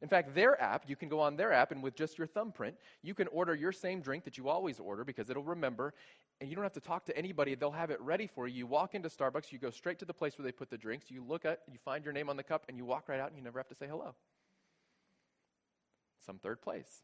In 0.00 0.08
fact, 0.08 0.34
their 0.34 0.60
app, 0.62 0.84
you 0.86 0.94
can 0.94 1.08
go 1.08 1.18
on 1.18 1.36
their 1.36 1.52
app 1.52 1.72
and 1.72 1.82
with 1.82 1.96
just 1.96 2.18
your 2.18 2.26
thumbprint, 2.26 2.76
you 3.02 3.14
can 3.14 3.26
order 3.28 3.54
your 3.54 3.72
same 3.72 4.00
drink 4.00 4.24
that 4.24 4.38
you 4.38 4.48
always 4.48 4.78
order 4.78 5.04
because 5.04 5.28
it'll 5.28 5.42
remember, 5.42 5.92
and 6.40 6.48
you 6.48 6.54
don't 6.54 6.64
have 6.64 6.72
to 6.74 6.80
talk 6.80 7.04
to 7.06 7.18
anybody. 7.18 7.56
They'll 7.56 7.72
have 7.72 7.90
it 7.90 8.00
ready 8.00 8.28
for 8.28 8.46
you. 8.46 8.58
You 8.58 8.66
walk 8.66 8.94
into 8.94 9.08
Starbucks, 9.08 9.50
you 9.50 9.58
go 9.58 9.70
straight 9.70 9.98
to 9.98 10.04
the 10.04 10.14
place 10.14 10.38
where 10.38 10.44
they 10.44 10.52
put 10.52 10.70
the 10.70 10.78
drinks, 10.78 11.10
you 11.10 11.24
look 11.24 11.44
at, 11.44 11.62
you 11.70 11.78
find 11.84 12.04
your 12.04 12.12
name 12.12 12.30
on 12.30 12.36
the 12.36 12.44
cup, 12.44 12.64
and 12.68 12.76
you 12.76 12.84
walk 12.84 13.08
right 13.08 13.18
out 13.18 13.28
and 13.28 13.36
you 13.36 13.42
never 13.42 13.58
have 13.58 13.68
to 13.68 13.74
say 13.74 13.86
hello. 13.88 14.14
Some 16.24 16.38
third 16.38 16.62
place. 16.62 17.02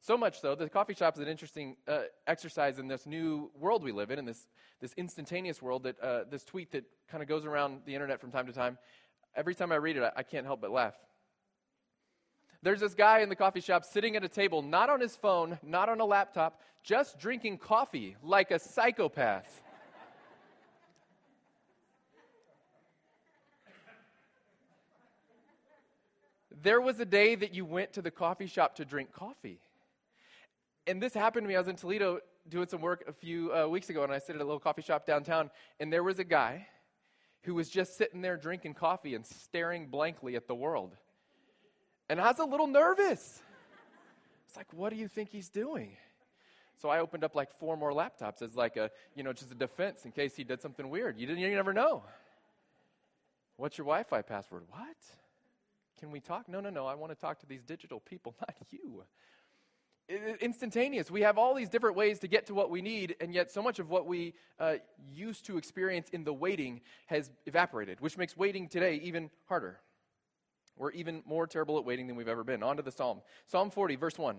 So 0.00 0.16
much 0.16 0.40
so, 0.40 0.54
the 0.54 0.68
coffee 0.68 0.94
shop 0.94 1.16
is 1.16 1.20
an 1.20 1.28
interesting 1.28 1.76
uh, 1.86 2.02
exercise 2.26 2.78
in 2.78 2.88
this 2.88 3.06
new 3.06 3.50
world 3.58 3.82
we 3.82 3.92
live 3.92 4.10
in, 4.10 4.18
in 4.18 4.24
this, 4.24 4.46
this 4.80 4.94
instantaneous 4.96 5.60
world, 5.60 5.82
that 5.82 6.00
uh, 6.00 6.24
this 6.30 6.44
tweet 6.44 6.72
that 6.72 6.84
kind 7.10 7.22
of 7.22 7.28
goes 7.28 7.44
around 7.44 7.80
the 7.84 7.94
internet 7.94 8.20
from 8.20 8.30
time 8.30 8.46
to 8.46 8.52
time. 8.52 8.78
Every 9.36 9.54
time 9.54 9.72
I 9.72 9.76
read 9.76 9.96
it, 9.96 10.02
I, 10.02 10.20
I 10.20 10.22
can't 10.22 10.46
help 10.46 10.62
but 10.62 10.70
laugh. 10.70 10.94
There's 12.64 12.80
this 12.80 12.94
guy 12.94 13.18
in 13.18 13.28
the 13.28 13.36
coffee 13.36 13.60
shop 13.60 13.84
sitting 13.84 14.16
at 14.16 14.24
a 14.24 14.28
table, 14.28 14.62
not 14.62 14.88
on 14.88 14.98
his 14.98 15.14
phone, 15.14 15.58
not 15.62 15.90
on 15.90 16.00
a 16.00 16.04
laptop, 16.06 16.62
just 16.82 17.18
drinking 17.18 17.58
coffee 17.58 18.16
like 18.22 18.50
a 18.50 18.58
psychopath. 18.58 19.60
there 26.62 26.80
was 26.80 26.98
a 27.00 27.04
day 27.04 27.34
that 27.34 27.52
you 27.52 27.66
went 27.66 27.92
to 27.92 28.00
the 28.00 28.10
coffee 28.10 28.46
shop 28.46 28.76
to 28.76 28.86
drink 28.86 29.12
coffee. 29.12 29.60
And 30.86 31.02
this 31.02 31.12
happened 31.12 31.44
to 31.44 31.48
me. 31.48 31.56
I 31.56 31.58
was 31.58 31.68
in 31.68 31.76
Toledo 31.76 32.20
doing 32.48 32.66
some 32.66 32.80
work 32.80 33.04
a 33.06 33.12
few 33.12 33.54
uh, 33.54 33.66
weeks 33.66 33.90
ago, 33.90 34.04
and 34.04 34.10
I 34.10 34.18
sit 34.18 34.36
at 34.36 34.40
a 34.40 34.44
little 34.44 34.58
coffee 34.58 34.80
shop 34.80 35.04
downtown, 35.04 35.50
and 35.80 35.92
there 35.92 36.02
was 36.02 36.18
a 36.18 36.24
guy 36.24 36.66
who 37.42 37.54
was 37.54 37.68
just 37.68 37.98
sitting 37.98 38.22
there 38.22 38.38
drinking 38.38 38.72
coffee 38.72 39.14
and 39.14 39.26
staring 39.26 39.88
blankly 39.88 40.34
at 40.34 40.48
the 40.48 40.54
world. 40.54 40.96
And 42.08 42.20
I 42.20 42.28
was 42.28 42.38
a 42.38 42.44
little 42.44 42.66
nervous. 42.66 43.40
It's 44.46 44.56
like, 44.56 44.72
what 44.72 44.90
do 44.90 44.96
you 44.96 45.08
think 45.08 45.30
he's 45.30 45.48
doing? 45.48 45.96
So 46.80 46.88
I 46.88 47.00
opened 47.00 47.24
up 47.24 47.34
like 47.34 47.50
four 47.50 47.76
more 47.76 47.92
laptops 47.92 48.42
as 48.42 48.54
like 48.54 48.76
a, 48.76 48.90
you 49.14 49.22
know, 49.22 49.32
just 49.32 49.50
a 49.50 49.54
defense 49.54 50.04
in 50.04 50.12
case 50.12 50.36
he 50.36 50.44
did 50.44 50.60
something 50.60 50.90
weird. 50.90 51.18
You 51.18 51.26
didn't, 51.26 51.40
you 51.40 51.54
never 51.54 51.72
know. 51.72 52.02
What's 53.56 53.78
your 53.78 53.86
Wi-Fi 53.86 54.22
password? 54.22 54.64
What? 54.68 54.96
Can 55.98 56.10
we 56.10 56.20
talk? 56.20 56.48
No, 56.48 56.60
no, 56.60 56.70
no. 56.70 56.86
I 56.86 56.94
want 56.94 57.12
to 57.12 57.18
talk 57.18 57.38
to 57.40 57.46
these 57.46 57.62
digital 57.62 58.00
people, 58.00 58.34
not 58.40 58.54
you. 58.70 59.04
Instantaneous. 60.40 61.10
We 61.10 61.22
have 61.22 61.38
all 61.38 61.54
these 61.54 61.70
different 61.70 61.96
ways 61.96 62.18
to 62.18 62.28
get 62.28 62.46
to 62.46 62.54
what 62.54 62.68
we 62.68 62.82
need, 62.82 63.16
and 63.20 63.32
yet 63.32 63.50
so 63.50 63.62
much 63.62 63.78
of 63.78 63.88
what 63.88 64.06
we 64.06 64.34
uh, 64.60 64.74
used 65.10 65.46
to 65.46 65.56
experience 65.56 66.10
in 66.10 66.24
the 66.24 66.32
waiting 66.32 66.82
has 67.06 67.30
evaporated, 67.46 68.00
which 68.00 68.18
makes 68.18 68.36
waiting 68.36 68.68
today 68.68 69.00
even 69.02 69.30
harder. 69.46 69.80
We're 70.76 70.90
even 70.92 71.22
more 71.26 71.46
terrible 71.46 71.78
at 71.78 71.84
waiting 71.84 72.06
than 72.06 72.16
we've 72.16 72.28
ever 72.28 72.44
been. 72.44 72.62
On 72.62 72.76
to 72.76 72.82
the 72.82 72.90
psalm. 72.90 73.20
Psalm 73.46 73.70
40, 73.70 73.96
verse 73.96 74.18
1. 74.18 74.36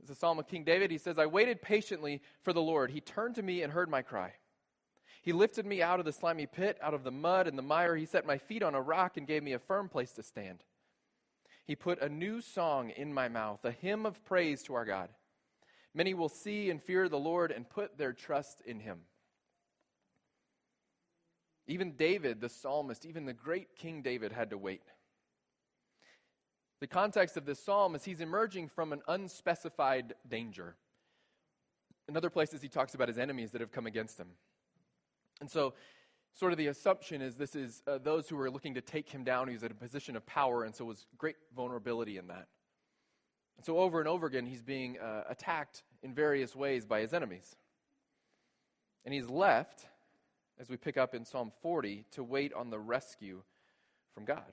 It's 0.00 0.10
a 0.10 0.14
psalm 0.14 0.38
of 0.38 0.46
King 0.46 0.64
David. 0.64 0.90
He 0.90 0.98
says, 0.98 1.18
I 1.18 1.26
waited 1.26 1.62
patiently 1.62 2.22
for 2.42 2.52
the 2.52 2.60
Lord. 2.60 2.90
He 2.90 3.00
turned 3.00 3.34
to 3.36 3.42
me 3.42 3.62
and 3.62 3.72
heard 3.72 3.88
my 3.88 4.02
cry. 4.02 4.34
He 5.22 5.32
lifted 5.32 5.66
me 5.66 5.82
out 5.82 5.98
of 5.98 6.04
the 6.04 6.12
slimy 6.12 6.46
pit, 6.46 6.78
out 6.80 6.94
of 6.94 7.02
the 7.02 7.10
mud 7.10 7.48
and 7.48 7.58
the 7.58 7.62
mire. 7.62 7.96
He 7.96 8.06
set 8.06 8.26
my 8.26 8.38
feet 8.38 8.62
on 8.62 8.76
a 8.76 8.80
rock 8.80 9.16
and 9.16 9.26
gave 9.26 9.42
me 9.42 9.54
a 9.54 9.58
firm 9.58 9.88
place 9.88 10.12
to 10.12 10.22
stand. 10.22 10.62
He 11.64 11.74
put 11.74 12.00
a 12.00 12.08
new 12.08 12.40
song 12.40 12.90
in 12.90 13.12
my 13.12 13.28
mouth, 13.28 13.64
a 13.64 13.72
hymn 13.72 14.06
of 14.06 14.24
praise 14.24 14.62
to 14.64 14.74
our 14.74 14.84
God. 14.84 15.08
Many 15.92 16.14
will 16.14 16.28
see 16.28 16.70
and 16.70 16.80
fear 16.80 17.08
the 17.08 17.18
Lord 17.18 17.50
and 17.50 17.68
put 17.68 17.98
their 17.98 18.12
trust 18.12 18.60
in 18.60 18.78
him. 18.78 19.00
Even 21.68 21.92
David, 21.92 22.40
the 22.40 22.48
psalmist, 22.48 23.04
even 23.04 23.24
the 23.24 23.32
great 23.32 23.76
King 23.76 24.02
David 24.02 24.32
had 24.32 24.50
to 24.50 24.58
wait. 24.58 24.82
The 26.80 26.86
context 26.86 27.36
of 27.36 27.46
this 27.46 27.62
psalm 27.62 27.94
is 27.94 28.04
he's 28.04 28.20
emerging 28.20 28.68
from 28.68 28.92
an 28.92 29.02
unspecified 29.08 30.14
danger. 30.28 30.76
In 32.08 32.16
other 32.16 32.30
places, 32.30 32.62
he 32.62 32.68
talks 32.68 32.94
about 32.94 33.08
his 33.08 33.18
enemies 33.18 33.50
that 33.52 33.60
have 33.60 33.72
come 33.72 33.86
against 33.86 34.20
him. 34.20 34.28
And 35.40 35.50
so, 35.50 35.74
sort 36.34 36.52
of 36.52 36.58
the 36.58 36.68
assumption 36.68 37.22
is 37.22 37.36
this 37.36 37.56
is 37.56 37.82
uh, 37.86 37.98
those 37.98 38.28
who 38.28 38.38
are 38.38 38.50
looking 38.50 38.74
to 38.74 38.80
take 38.80 39.08
him 39.08 39.24
down. 39.24 39.48
He's 39.48 39.64
at 39.64 39.70
a 39.70 39.74
position 39.74 40.16
of 40.16 40.24
power, 40.26 40.64
and 40.64 40.74
so 40.74 40.84
was 40.84 41.06
great 41.18 41.36
vulnerability 41.54 42.18
in 42.18 42.28
that. 42.28 42.46
And 43.56 43.64
so, 43.64 43.78
over 43.78 43.98
and 43.98 44.08
over 44.08 44.26
again, 44.26 44.46
he's 44.46 44.62
being 44.62 44.98
uh, 44.98 45.24
attacked 45.28 45.82
in 46.02 46.14
various 46.14 46.54
ways 46.54 46.84
by 46.84 47.00
his 47.00 47.12
enemies. 47.12 47.56
And 49.04 49.14
he's 49.14 49.28
left 49.28 49.86
as 50.60 50.68
we 50.68 50.76
pick 50.76 50.96
up 50.96 51.14
in 51.14 51.24
Psalm 51.24 51.52
40, 51.62 52.04
to 52.12 52.24
wait 52.24 52.52
on 52.52 52.70
the 52.70 52.78
rescue 52.78 53.42
from 54.14 54.24
God. 54.24 54.52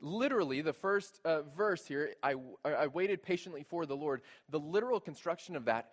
Literally, 0.00 0.62
the 0.62 0.72
first 0.72 1.20
uh, 1.24 1.42
verse 1.56 1.86
here, 1.86 2.14
I, 2.22 2.34
I 2.64 2.86
waited 2.86 3.22
patiently 3.22 3.64
for 3.64 3.84
the 3.84 3.96
Lord. 3.96 4.22
The 4.48 4.58
literal 4.58 5.00
construction 5.00 5.56
of 5.56 5.66
that 5.66 5.90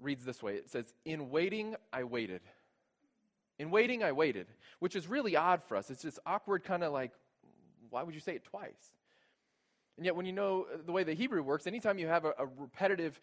reads 0.00 0.24
this 0.24 0.42
way 0.42 0.54
it 0.54 0.70
says, 0.70 0.92
In 1.04 1.30
waiting, 1.30 1.76
I 1.92 2.04
waited. 2.04 2.40
In 3.58 3.70
waiting, 3.70 4.02
I 4.02 4.12
waited, 4.12 4.46
which 4.78 4.96
is 4.96 5.06
really 5.06 5.36
odd 5.36 5.62
for 5.62 5.76
us. 5.76 5.90
It's 5.90 6.02
just 6.02 6.18
awkward, 6.24 6.64
kind 6.64 6.82
of 6.82 6.92
like, 6.92 7.12
why 7.90 8.02
would 8.02 8.14
you 8.14 8.20
say 8.20 8.34
it 8.34 8.44
twice? 8.44 8.92
And 9.96 10.06
yet, 10.06 10.16
when 10.16 10.24
you 10.24 10.32
know 10.32 10.66
the 10.86 10.92
way 10.92 11.04
the 11.04 11.12
Hebrew 11.12 11.42
works, 11.42 11.66
anytime 11.66 11.98
you 11.98 12.06
have 12.06 12.24
a, 12.24 12.32
a 12.38 12.46
repetitive 12.56 13.20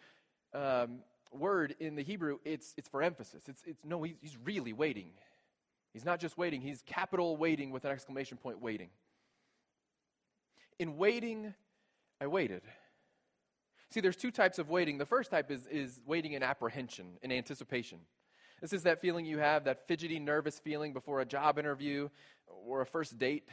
um, 0.54 1.00
word 1.32 1.74
in 1.80 1.96
the 1.96 2.02
Hebrew, 2.02 2.38
it's, 2.44 2.74
it's 2.76 2.88
for 2.88 3.02
emphasis. 3.02 3.42
It's, 3.48 3.62
it's 3.66 3.84
no, 3.84 4.02
he's, 4.02 4.16
he's 4.20 4.36
really 4.44 4.72
waiting. 4.72 5.10
He's 5.92 6.04
not 6.04 6.20
just 6.20 6.36
waiting, 6.38 6.60
he's 6.60 6.82
capital 6.82 7.36
waiting 7.36 7.70
with 7.70 7.84
an 7.84 7.90
exclamation 7.90 8.36
point 8.36 8.60
waiting. 8.60 8.90
In 10.78 10.96
waiting, 10.96 11.54
I 12.20 12.26
waited. 12.26 12.62
See, 13.90 14.00
there's 14.00 14.16
two 14.16 14.30
types 14.30 14.58
of 14.58 14.68
waiting. 14.68 14.98
The 14.98 15.06
first 15.06 15.30
type 15.30 15.50
is, 15.50 15.66
is 15.66 16.00
waiting 16.06 16.34
in 16.34 16.42
apprehension, 16.42 17.16
in 17.22 17.32
anticipation. 17.32 17.98
This 18.60 18.72
is 18.72 18.82
that 18.82 19.00
feeling 19.00 19.24
you 19.24 19.38
have, 19.38 19.64
that 19.64 19.86
fidgety, 19.88 20.18
nervous 20.18 20.58
feeling 20.58 20.92
before 20.92 21.20
a 21.20 21.24
job 21.24 21.58
interview 21.58 22.08
or 22.46 22.80
a 22.80 22.86
first 22.86 23.18
date, 23.18 23.48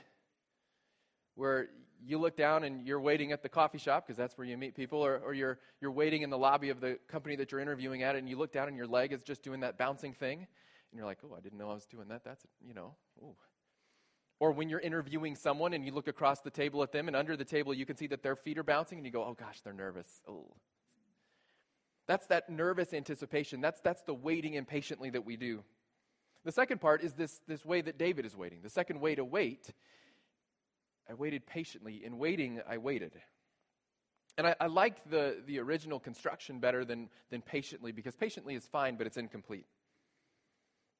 where 1.36 1.70
you 2.04 2.18
look 2.18 2.36
down 2.36 2.64
and 2.64 2.86
you're 2.86 3.00
waiting 3.00 3.32
at 3.32 3.44
the 3.44 3.50
coffee 3.50 3.78
shop 3.78 4.06
because 4.06 4.18
that's 4.18 4.38
where 4.38 4.48
you 4.48 4.58
meet 4.58 4.76
people, 4.76 5.00
or, 5.06 5.18
or 5.18 5.34
you're, 5.34 5.60
you're 5.82 5.92
waiting 5.92 6.22
in 6.22 6.30
the 6.30 6.38
lobby 6.38 6.70
of 6.70 6.80
the 6.82 6.98
company 7.08 7.36
that 7.36 7.52
you're 7.52 7.62
interviewing 7.62 8.04
at, 8.04 8.16
and 8.16 8.30
you 8.30 8.38
look 8.38 8.52
down 8.52 8.68
and 8.68 8.78
your 8.78 8.88
leg 8.88 9.14
is 9.14 9.22
just 9.24 9.44
doing 9.44 9.62
that 9.62 9.78
bouncing 9.78 10.14
thing, 10.14 10.40
and 10.40 10.98
you're 10.98 11.06
like, 11.06 11.20
oh, 11.24 11.36
I 11.38 11.42
didn't 11.42 11.58
know 11.58 11.70
I 11.70 11.74
was 11.74 11.86
doing 11.86 12.08
that. 12.10 12.24
That's, 12.24 12.46
you 12.66 12.74
know, 12.74 12.96
ooh. 13.22 13.36
Or 14.40 14.52
when 14.52 14.70
you're 14.70 14.82
interviewing 14.82 15.36
someone 15.36 15.74
and 15.74 15.86
you 15.86 15.94
look 15.94 16.08
across 16.08 16.42
the 16.42 16.50
table 16.50 16.84
at 16.84 16.92
them, 16.92 17.08
and 17.08 17.16
under 17.16 17.38
the 17.38 17.46
table 17.46 17.74
you 17.74 17.86
can 17.86 17.96
see 17.96 18.08
that 18.08 18.22
their 18.24 18.36
feet 18.36 18.58
are 18.58 18.64
bouncing, 18.64 18.98
and 18.98 19.06
you 19.06 19.12
go, 19.12 19.24
oh 19.24 19.34
gosh, 19.34 19.62
they're 19.62 19.74
nervous. 19.74 20.22
Oh. 20.28 20.54
That's 22.08 22.28
that 22.28 22.50
nervous 22.50 22.94
anticipation. 22.94 23.62
That's, 23.62 23.82
that's 23.82 24.04
the 24.04 24.14
waiting 24.14 24.54
impatiently 24.54 25.10
that 25.12 25.26
we 25.26 25.38
do. 25.38 25.64
The 26.44 26.52
second 26.52 26.80
part 26.80 27.02
is 27.02 27.14
this, 27.14 27.42
this 27.48 27.66
way 27.66 27.82
that 27.82 27.98
David 27.98 28.26
is 28.26 28.36
waiting. 28.36 28.60
The 28.62 28.70
second 28.70 29.02
way 29.02 29.16
to 29.16 29.26
wait, 29.26 29.74
I 31.10 31.14
waited 31.14 31.46
patiently. 31.46 32.04
In 32.04 32.18
waiting, 32.18 32.62
I 32.68 32.78
waited. 32.78 33.14
And 34.38 34.48
I, 34.48 34.56
I 34.60 34.68
like 34.68 35.10
the, 35.10 35.38
the 35.46 35.60
original 35.60 36.00
construction 36.00 36.60
better 36.60 36.84
than, 36.84 37.10
than 37.30 37.42
patiently 37.42 37.92
because 37.92 38.16
patiently 38.16 38.56
is 38.56 38.66
fine, 38.66 38.96
but 38.96 39.08
it's 39.08 39.18
incomplete. 39.18 39.66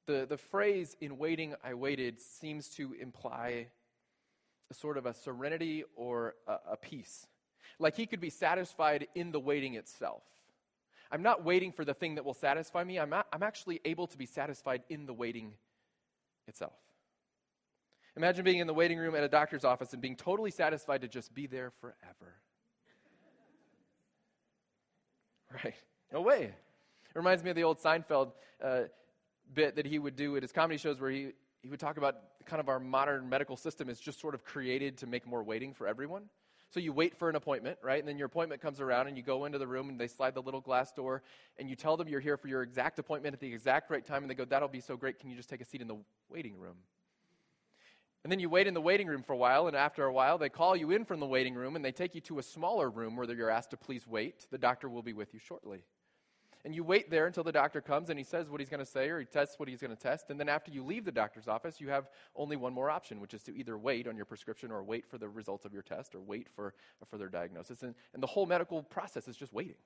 The, 0.06 0.26
the 0.28 0.36
phrase, 0.36 0.96
in 1.00 1.18
waiting, 1.18 1.54
I 1.64 1.74
waited, 1.74 2.20
seems 2.20 2.68
to 2.70 2.94
imply 3.00 3.66
a 4.70 4.74
sort 4.74 4.96
of 4.96 5.06
a 5.06 5.12
serenity 5.12 5.84
or 5.96 6.34
a, 6.46 6.72
a 6.72 6.76
peace. 6.76 7.26
Like 7.78 7.96
he 7.96 8.06
could 8.06 8.20
be 8.20 8.30
satisfied 8.30 9.08
in 9.14 9.32
the 9.32 9.40
waiting 9.40 9.74
itself. 9.74 10.22
I'm 11.10 11.22
not 11.22 11.44
waiting 11.44 11.72
for 11.72 11.84
the 11.84 11.94
thing 11.94 12.14
that 12.16 12.24
will 12.24 12.34
satisfy 12.34 12.82
me. 12.84 12.98
I'm, 12.98 13.12
I'm 13.12 13.42
actually 13.42 13.80
able 13.84 14.06
to 14.08 14.16
be 14.16 14.26
satisfied 14.26 14.82
in 14.88 15.06
the 15.06 15.12
waiting 15.12 15.54
itself. 16.48 16.74
Imagine 18.16 18.44
being 18.44 18.58
in 18.58 18.66
the 18.66 18.74
waiting 18.74 18.98
room 18.98 19.14
at 19.14 19.22
a 19.22 19.28
doctor's 19.28 19.64
office 19.64 19.92
and 19.92 20.00
being 20.00 20.16
totally 20.16 20.50
satisfied 20.50 21.02
to 21.02 21.08
just 21.08 21.34
be 21.34 21.46
there 21.46 21.70
forever. 21.80 22.34
Right? 25.64 25.74
No 26.12 26.22
way. 26.22 26.42
It 26.42 26.52
reminds 27.14 27.44
me 27.44 27.50
of 27.50 27.56
the 27.56 27.62
old 27.62 27.78
Seinfeld 27.78 28.32
uh, 28.62 28.82
bit 29.54 29.76
that 29.76 29.86
he 29.86 29.98
would 29.98 30.16
do 30.16 30.36
at 30.36 30.42
his 30.42 30.50
comedy 30.50 30.76
shows 30.76 31.00
where 31.00 31.10
he, 31.10 31.28
he 31.62 31.68
would 31.68 31.78
talk 31.78 31.98
about 31.98 32.16
kind 32.44 32.60
of 32.60 32.68
our 32.68 32.80
modern 32.80 33.28
medical 33.28 33.56
system 33.56 33.88
is 33.88 34.00
just 34.00 34.20
sort 34.20 34.34
of 34.34 34.44
created 34.44 34.98
to 34.98 35.06
make 35.06 35.26
more 35.26 35.42
waiting 35.44 35.72
for 35.72 35.86
everyone. 35.86 36.24
So 36.70 36.80
you 36.80 36.92
wait 36.92 37.16
for 37.16 37.30
an 37.30 37.36
appointment, 37.36 37.78
right? 37.82 37.98
And 37.98 38.08
then 38.08 38.18
your 38.18 38.26
appointment 38.26 38.60
comes 38.60 38.80
around 38.80 39.06
and 39.06 39.16
you 39.16 39.22
go 39.22 39.44
into 39.44 39.58
the 39.58 39.66
room 39.66 39.88
and 39.88 39.98
they 39.98 40.08
slide 40.08 40.34
the 40.34 40.42
little 40.42 40.60
glass 40.60 40.92
door 40.92 41.22
and 41.58 41.70
you 41.70 41.76
tell 41.76 41.96
them 41.96 42.08
you're 42.08 42.20
here 42.20 42.36
for 42.36 42.48
your 42.48 42.62
exact 42.62 42.98
appointment 42.98 43.34
at 43.34 43.40
the 43.40 43.52
exact 43.52 43.90
right 43.90 44.04
time 44.04 44.22
and 44.22 44.30
they 44.30 44.34
go, 44.34 44.44
That'll 44.44 44.68
be 44.68 44.80
so 44.80 44.96
great. 44.96 45.18
Can 45.18 45.30
you 45.30 45.36
just 45.36 45.48
take 45.48 45.60
a 45.60 45.64
seat 45.64 45.80
in 45.80 45.86
the 45.86 45.96
waiting 46.28 46.58
room? 46.58 46.76
And 48.26 48.32
then 48.32 48.40
you 48.40 48.48
wait 48.48 48.66
in 48.66 48.74
the 48.74 48.80
waiting 48.80 49.06
room 49.06 49.22
for 49.22 49.34
a 49.34 49.36
while, 49.36 49.68
and 49.68 49.76
after 49.76 50.02
a 50.02 50.12
while, 50.12 50.36
they 50.36 50.48
call 50.48 50.74
you 50.74 50.90
in 50.90 51.04
from 51.04 51.20
the 51.20 51.26
waiting 51.26 51.54
room 51.54 51.76
and 51.76 51.84
they 51.84 51.92
take 51.92 52.12
you 52.12 52.20
to 52.22 52.40
a 52.40 52.42
smaller 52.42 52.90
room 52.90 53.14
where 53.14 53.32
you're 53.32 53.50
asked 53.50 53.70
to 53.70 53.76
please 53.76 54.04
wait. 54.04 54.48
The 54.50 54.58
doctor 54.58 54.88
will 54.88 55.04
be 55.04 55.12
with 55.12 55.32
you 55.32 55.38
shortly. 55.38 55.84
And 56.64 56.74
you 56.74 56.82
wait 56.82 57.08
there 57.08 57.28
until 57.28 57.44
the 57.44 57.52
doctor 57.52 57.80
comes 57.80 58.10
and 58.10 58.18
he 58.18 58.24
says 58.24 58.50
what 58.50 58.58
he's 58.58 58.68
going 58.68 58.84
to 58.84 58.90
say 58.90 59.10
or 59.10 59.20
he 59.20 59.26
tests 59.26 59.60
what 59.60 59.68
he's 59.68 59.80
going 59.80 59.92
to 59.94 59.96
test. 59.96 60.28
And 60.30 60.40
then 60.40 60.48
after 60.48 60.72
you 60.72 60.82
leave 60.82 61.04
the 61.04 61.12
doctor's 61.12 61.46
office, 61.46 61.80
you 61.80 61.88
have 61.90 62.08
only 62.34 62.56
one 62.56 62.72
more 62.72 62.90
option, 62.90 63.20
which 63.20 63.32
is 63.32 63.44
to 63.44 63.56
either 63.56 63.78
wait 63.78 64.08
on 64.08 64.16
your 64.16 64.24
prescription 64.24 64.72
or 64.72 64.82
wait 64.82 65.06
for 65.06 65.18
the 65.18 65.28
results 65.28 65.64
of 65.64 65.72
your 65.72 65.82
test 65.82 66.16
or 66.16 66.20
wait 66.20 66.48
for 66.48 66.74
a 67.00 67.06
further 67.06 67.28
diagnosis. 67.28 67.84
And, 67.84 67.94
and 68.12 68.20
the 68.20 68.26
whole 68.26 68.46
medical 68.46 68.82
process 68.82 69.28
is 69.28 69.36
just 69.36 69.52
waiting. 69.52 69.76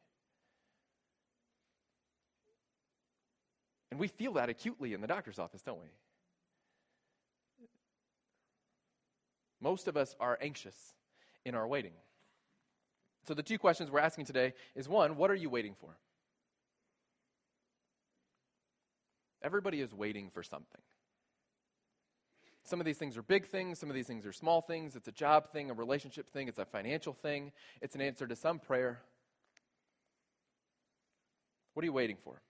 And 3.90 4.00
we 4.00 4.09
feel 4.09 4.32
that 4.32 4.49
acutely 4.49 4.94
in 4.94 5.02
the 5.02 5.06
doctor's 5.06 5.38
office, 5.38 5.61
don't 5.61 5.82
we? 5.82 5.90
Most 9.61 9.88
of 9.88 9.97
us 9.97 10.14
are 10.21 10.38
anxious 10.40 10.95
in 11.45 11.55
our 11.55 11.67
waiting. 11.67 11.93
So, 13.26 13.35
the 13.35 13.43
two 13.43 13.59
questions 13.59 13.90
we're 13.90 14.00
asking 14.00 14.25
today 14.25 14.55
is 14.75 14.88
one, 14.88 15.17
what 15.17 15.31
are 15.31 15.35
you 15.35 15.50
waiting 15.50 15.75
for? 15.79 15.97
Everybody 19.43 19.81
is 19.81 19.95
waiting 19.95 20.31
for 20.31 20.43
something. 20.43 20.81
Some 22.64 22.79
of 22.79 22.87
these 22.87 22.99
things 22.99 23.17
are 23.17 23.23
big 23.23 23.47
things, 23.47 23.79
some 23.79 23.88
of 23.88 23.97
these 23.97 24.07
things 24.07 24.26
are 24.26 24.33
small 24.33 24.61
things. 24.61 24.95
It's 24.95 25.09
a 25.09 25.12
job 25.12 25.50
thing, 25.50 25.71
a 25.71 25.75
relationship 25.75 26.31
thing, 26.31 26.47
it's 26.47 26.59
a 26.59 26.64
financial 26.64 27.12
thing, 27.12 27.52
it's 27.81 27.95
an 27.95 28.00
answer 28.00 28.26
to 28.26 28.37
some 28.37 28.59
prayer. 28.59 29.00
What 31.75 31.83
are 31.83 31.87
you 31.87 31.93
waiting 31.93 32.17
for? 32.17 32.40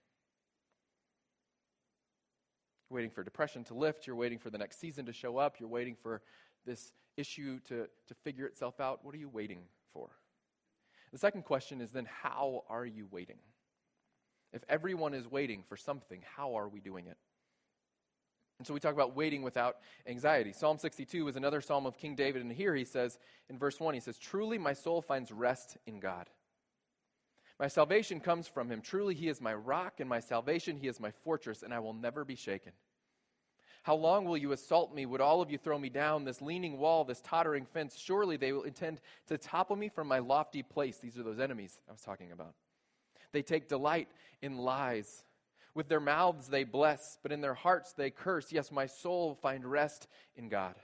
You're 2.89 2.95
waiting 2.95 3.11
for 3.11 3.23
depression 3.23 3.63
to 3.65 3.73
lift, 3.73 4.05
you're 4.05 4.15
waiting 4.15 4.37
for 4.37 4.49
the 4.49 4.57
next 4.57 4.79
season 4.79 5.05
to 5.05 5.13
show 5.13 5.37
up, 5.37 5.59
you're 5.59 5.69
waiting 5.69 5.95
for 5.95 6.21
this 6.65 6.93
issue 7.17 7.59
to, 7.67 7.87
to 8.07 8.13
figure 8.23 8.45
itself 8.45 8.79
out? 8.79 9.03
What 9.03 9.13
are 9.15 9.19
you 9.19 9.29
waiting 9.29 9.63
for? 9.93 10.09
The 11.11 11.17
second 11.17 11.43
question 11.43 11.81
is 11.81 11.91
then, 11.91 12.07
how 12.23 12.63
are 12.69 12.85
you 12.85 13.07
waiting? 13.11 13.39
If 14.53 14.63
everyone 14.69 15.13
is 15.13 15.29
waiting 15.29 15.63
for 15.67 15.77
something, 15.77 16.21
how 16.35 16.57
are 16.57 16.67
we 16.67 16.79
doing 16.79 17.07
it? 17.07 17.17
And 18.59 18.67
so 18.67 18.73
we 18.73 18.79
talk 18.79 18.93
about 18.93 19.15
waiting 19.15 19.41
without 19.41 19.77
anxiety. 20.05 20.53
Psalm 20.53 20.77
62 20.77 21.27
is 21.27 21.35
another 21.35 21.61
psalm 21.61 21.85
of 21.85 21.97
King 21.97 22.15
David, 22.15 22.43
and 22.43 22.51
here 22.51 22.75
he 22.75 22.85
says, 22.85 23.17
in 23.49 23.57
verse 23.57 23.79
1, 23.79 23.93
he 23.93 23.99
says, 23.99 24.19
Truly 24.19 24.57
my 24.57 24.73
soul 24.73 25.01
finds 25.01 25.31
rest 25.31 25.77
in 25.87 25.99
God. 25.99 26.29
My 27.59 27.67
salvation 27.67 28.19
comes 28.19 28.47
from 28.47 28.69
him. 28.69 28.81
Truly 28.81 29.15
he 29.15 29.29
is 29.29 29.41
my 29.41 29.53
rock 29.53 29.99
and 29.99 30.07
my 30.07 30.19
salvation. 30.19 30.77
He 30.77 30.87
is 30.87 30.99
my 30.99 31.11
fortress, 31.23 31.63
and 31.63 31.73
I 31.73 31.79
will 31.79 31.93
never 31.93 32.23
be 32.23 32.35
shaken. 32.35 32.73
How 33.83 33.95
long 33.95 34.25
will 34.25 34.37
you 34.37 34.51
assault 34.51 34.93
me? 34.93 35.05
Would 35.05 35.21
all 35.21 35.41
of 35.41 35.49
you 35.49 35.57
throw 35.57 35.77
me 35.77 35.89
down? 35.89 36.23
This 36.23 36.41
leaning 36.41 36.77
wall, 36.77 37.03
this 37.03 37.21
tottering 37.21 37.65
fence, 37.65 37.97
surely 37.97 38.37
they 38.37 38.53
will 38.53 38.63
intend 38.63 39.01
to 39.27 39.37
topple 39.37 39.75
me 39.75 39.89
from 39.89 40.07
my 40.07 40.19
lofty 40.19 40.61
place. 40.61 40.97
These 40.97 41.17
are 41.17 41.23
those 41.23 41.39
enemies 41.39 41.79
I 41.89 41.91
was 41.91 42.01
talking 42.01 42.31
about. 42.31 42.53
They 43.31 43.41
take 43.41 43.67
delight 43.67 44.07
in 44.41 44.57
lies. 44.57 45.23
With 45.73 45.87
their 45.87 45.99
mouths 45.99 46.47
they 46.47 46.63
bless, 46.63 47.17
but 47.23 47.31
in 47.31 47.41
their 47.41 47.53
hearts 47.53 47.93
they 47.93 48.11
curse. 48.11 48.51
Yes, 48.51 48.71
my 48.71 48.85
soul 48.85 49.35
find 49.35 49.65
rest 49.65 50.07
in 50.35 50.49
God. 50.49 50.75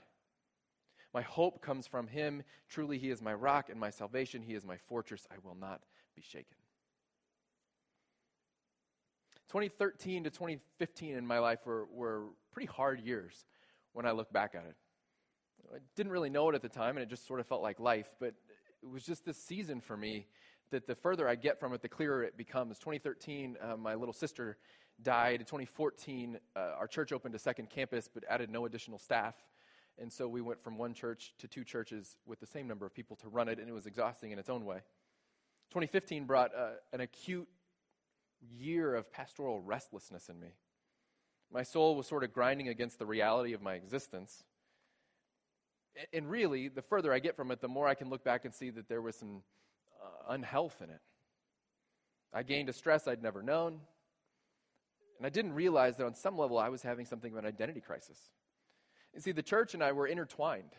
My 1.14 1.22
hope 1.22 1.62
comes 1.62 1.86
from 1.86 2.06
him. 2.06 2.42
Truly, 2.68 2.98
he 2.98 3.10
is 3.10 3.22
my 3.22 3.34
rock 3.34 3.70
and 3.70 3.78
my 3.78 3.90
salvation. 3.90 4.42
He 4.42 4.54
is 4.54 4.64
my 4.64 4.76
fortress. 4.76 5.26
I 5.30 5.36
will 5.42 5.56
not 5.58 5.82
be 6.16 6.22
shaken. 6.22 6.56
2013 9.48 10.24
to 10.24 10.30
2015 10.30 11.16
in 11.16 11.26
my 11.26 11.38
life 11.38 11.60
were, 11.64 11.86
were 11.92 12.24
pretty 12.52 12.66
hard 12.66 13.00
years 13.00 13.46
when 13.92 14.04
I 14.04 14.10
look 14.12 14.30
back 14.32 14.54
at 14.54 14.64
it. 14.64 14.76
I 15.74 15.78
didn't 15.96 16.12
really 16.12 16.30
know 16.30 16.50
it 16.50 16.54
at 16.54 16.62
the 16.62 16.68
time, 16.68 16.96
and 16.96 17.02
it 17.02 17.08
just 17.08 17.26
sort 17.26 17.40
of 17.40 17.46
felt 17.46 17.62
like 17.62 17.80
life, 17.80 18.08
but 18.20 18.34
it 18.82 18.88
was 18.90 19.02
just 19.02 19.24
this 19.24 19.38
season 19.38 19.80
for 19.80 19.96
me 19.96 20.26
that 20.70 20.86
the 20.86 20.94
further 20.94 21.26
I 21.26 21.34
get 21.34 21.58
from 21.58 21.72
it, 21.72 21.82
the 21.82 21.88
clearer 21.88 22.22
it 22.22 22.36
becomes. 22.36 22.78
2013, 22.78 23.56
uh, 23.60 23.76
my 23.76 23.94
little 23.94 24.12
sister 24.12 24.58
died. 25.02 25.40
2014, 25.40 26.38
uh, 26.54 26.58
our 26.78 26.86
church 26.86 27.12
opened 27.12 27.34
a 27.34 27.38
second 27.38 27.70
campus 27.70 28.08
but 28.12 28.24
added 28.28 28.50
no 28.50 28.66
additional 28.66 28.98
staff. 28.98 29.34
And 29.98 30.12
so 30.12 30.28
we 30.28 30.40
went 30.40 30.62
from 30.62 30.78
one 30.78 30.94
church 30.94 31.34
to 31.38 31.48
two 31.48 31.64
churches 31.64 32.16
with 32.26 32.38
the 32.38 32.46
same 32.46 32.68
number 32.68 32.86
of 32.86 32.94
people 32.94 33.16
to 33.16 33.28
run 33.28 33.48
it, 33.48 33.58
and 33.58 33.68
it 33.68 33.72
was 33.72 33.86
exhausting 33.86 34.30
in 34.30 34.38
its 34.38 34.48
own 34.48 34.64
way. 34.64 34.82
2015 35.70 36.24
brought 36.24 36.54
uh, 36.54 36.70
an 36.92 37.00
acute 37.00 37.48
year 38.40 38.94
of 38.94 39.12
pastoral 39.12 39.60
restlessness 39.60 40.28
in 40.28 40.38
me. 40.38 40.54
My 41.52 41.62
soul 41.62 41.96
was 41.96 42.06
sort 42.06 42.24
of 42.24 42.32
grinding 42.32 42.68
against 42.68 42.98
the 42.98 43.06
reality 43.06 43.52
of 43.52 43.62
my 43.62 43.74
existence. 43.74 44.44
And 46.12 46.30
really, 46.30 46.68
the 46.68 46.82
further 46.82 47.12
I 47.12 47.18
get 47.18 47.36
from 47.36 47.50
it, 47.50 47.60
the 47.60 47.68
more 47.68 47.88
I 47.88 47.94
can 47.94 48.10
look 48.10 48.22
back 48.22 48.44
and 48.44 48.54
see 48.54 48.70
that 48.70 48.88
there 48.88 49.02
was 49.02 49.16
some 49.16 49.42
uh, 50.02 50.32
unhealth 50.32 50.80
in 50.82 50.90
it. 50.90 51.00
I 52.32 52.42
gained 52.42 52.68
a 52.68 52.72
stress 52.72 53.08
I'd 53.08 53.22
never 53.22 53.42
known. 53.42 53.80
And 55.16 55.26
I 55.26 55.30
didn't 55.30 55.54
realize 55.54 55.96
that 55.96 56.06
on 56.06 56.14
some 56.14 56.38
level 56.38 56.58
I 56.58 56.68
was 56.68 56.82
having 56.82 57.06
something 57.06 57.32
of 57.32 57.38
an 57.38 57.46
identity 57.46 57.80
crisis. 57.80 58.18
You 59.14 59.20
see, 59.20 59.32
the 59.32 59.42
church 59.42 59.74
and 59.74 59.82
I 59.82 59.92
were 59.92 60.06
intertwined. 60.06 60.70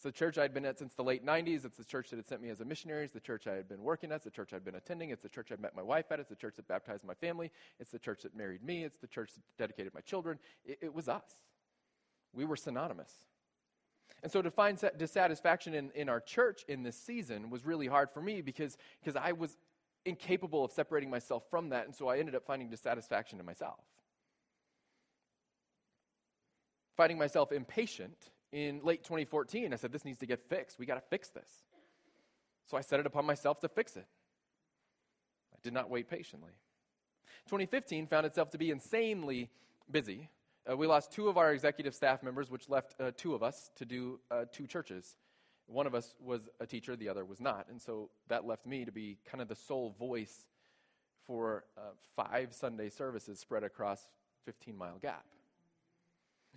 It's 0.00 0.04
the 0.06 0.12
church 0.12 0.38
I'd 0.38 0.54
been 0.54 0.64
at 0.64 0.78
since 0.78 0.94
the 0.94 1.04
late 1.04 1.26
90s. 1.26 1.66
It's 1.66 1.76
the 1.76 1.84
church 1.84 2.08
that 2.08 2.16
had 2.16 2.26
sent 2.26 2.40
me 2.40 2.48
as 2.48 2.62
a 2.62 2.64
missionary. 2.64 3.04
It's 3.04 3.12
the 3.12 3.20
church 3.20 3.46
I 3.46 3.52
had 3.52 3.68
been 3.68 3.82
working 3.82 4.10
at. 4.12 4.14
It's 4.14 4.24
the 4.24 4.30
church 4.30 4.54
I'd 4.54 4.64
been 4.64 4.76
attending. 4.76 5.10
It's 5.10 5.20
the 5.20 5.28
church 5.28 5.52
I 5.52 5.60
met 5.60 5.76
my 5.76 5.82
wife 5.82 6.06
at. 6.10 6.18
It's 6.18 6.30
the 6.30 6.36
church 6.36 6.56
that 6.56 6.66
baptized 6.66 7.04
my 7.04 7.12
family. 7.12 7.50
It's 7.78 7.90
the 7.90 7.98
church 7.98 8.22
that 8.22 8.34
married 8.34 8.64
me. 8.64 8.82
It's 8.82 8.96
the 8.96 9.06
church 9.06 9.32
that 9.34 9.42
dedicated 9.58 9.92
my 9.92 10.00
children. 10.00 10.38
It, 10.64 10.78
it 10.80 10.94
was 10.94 11.06
us. 11.06 11.30
We 12.32 12.46
were 12.46 12.56
synonymous. 12.56 13.12
And 14.22 14.32
so 14.32 14.40
to 14.40 14.50
find 14.50 14.82
dissatisfaction 14.96 15.74
in, 15.74 15.90
in 15.94 16.08
our 16.08 16.20
church 16.20 16.64
in 16.66 16.82
this 16.82 16.96
season 16.96 17.50
was 17.50 17.66
really 17.66 17.86
hard 17.86 18.08
for 18.10 18.22
me 18.22 18.40
because, 18.40 18.78
because 19.04 19.20
I 19.22 19.32
was 19.32 19.58
incapable 20.06 20.64
of 20.64 20.72
separating 20.72 21.10
myself 21.10 21.42
from 21.50 21.68
that. 21.68 21.84
And 21.84 21.94
so 21.94 22.08
I 22.08 22.16
ended 22.16 22.34
up 22.34 22.46
finding 22.46 22.70
dissatisfaction 22.70 23.38
in 23.38 23.44
myself. 23.44 23.80
Finding 26.96 27.18
myself 27.18 27.52
impatient 27.52 28.30
in 28.52 28.80
late 28.82 29.04
2014. 29.04 29.72
I 29.72 29.76
said, 29.76 29.92
This 29.92 30.04
needs 30.04 30.18
to 30.18 30.26
get 30.26 30.48
fixed. 30.48 30.78
We 30.78 30.86
got 30.86 30.94
to 30.94 31.08
fix 31.08 31.28
this. 31.28 31.50
So 32.66 32.76
I 32.76 32.82
set 32.82 33.00
it 33.00 33.06
upon 33.06 33.26
myself 33.26 33.60
to 33.60 33.68
fix 33.68 33.96
it. 33.96 34.06
I 35.52 35.58
did 35.62 35.72
not 35.72 35.90
wait 35.90 36.08
patiently. 36.08 36.52
2015 37.46 38.06
found 38.06 38.26
itself 38.26 38.50
to 38.50 38.58
be 38.58 38.70
insanely 38.70 39.50
busy. 39.90 40.28
Uh, 40.70 40.76
we 40.76 40.86
lost 40.86 41.12
two 41.12 41.28
of 41.28 41.36
our 41.36 41.52
executive 41.52 41.94
staff 41.94 42.22
members, 42.22 42.50
which 42.50 42.68
left 42.68 42.94
uh, 43.00 43.10
two 43.16 43.34
of 43.34 43.42
us 43.42 43.70
to 43.76 43.84
do 43.84 44.20
uh, 44.30 44.44
two 44.52 44.66
churches. 44.66 45.16
One 45.66 45.86
of 45.86 45.94
us 45.94 46.14
was 46.20 46.48
a 46.60 46.66
teacher, 46.66 46.96
the 46.96 47.08
other 47.08 47.24
was 47.24 47.40
not. 47.40 47.66
And 47.70 47.80
so 47.80 48.10
that 48.28 48.46
left 48.46 48.66
me 48.66 48.84
to 48.84 48.92
be 48.92 49.18
kind 49.24 49.40
of 49.40 49.48
the 49.48 49.56
sole 49.56 49.94
voice 49.98 50.44
for 51.26 51.64
uh, 51.78 51.92
five 52.16 52.52
Sunday 52.52 52.88
services 52.88 53.38
spread 53.38 53.62
across 53.62 54.08
15 54.46 54.76
mile 54.76 54.98
gap. 55.00 55.24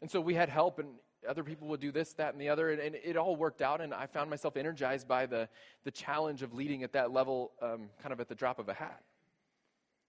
And 0.02 0.10
so 0.12 0.20
we 0.20 0.34
had 0.34 0.50
help, 0.50 0.80
and 0.80 0.90
other 1.28 1.44
people 1.44 1.68
would 1.70 1.80
do 1.80 1.92
this, 1.92 2.14
that, 2.14 2.34
and 2.34 2.42
the 2.42 2.50
other, 2.50 2.72
and, 2.72 2.82
and 2.82 2.96
it 2.96 3.18
all 3.18 3.36
worked 3.36 3.62
out. 3.62 3.82
And 3.82 3.94
I 3.94 4.06
found 4.06 4.30
myself 4.30 4.58
energized 4.58 5.08
by 5.08 5.26
the, 5.26 5.50
the 5.84 5.92
challenge 5.92 6.42
of 6.42 6.54
leading 6.54 6.84
at 6.84 6.94
that 6.94 7.12
level, 7.12 7.52
um, 7.62 7.90
kind 8.02 8.14
of 8.14 8.20
at 8.20 8.30
the 8.30 8.36
drop 8.36 8.60
of 8.60 8.70
a 8.70 8.74
hat. 8.74 9.02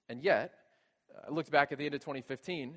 And 0.08 0.22
yet, 0.22 0.54
I 1.26 1.30
looked 1.30 1.50
back 1.50 1.72
at 1.72 1.78
the 1.78 1.86
end 1.86 1.94
of 1.94 2.00
2015, 2.00 2.76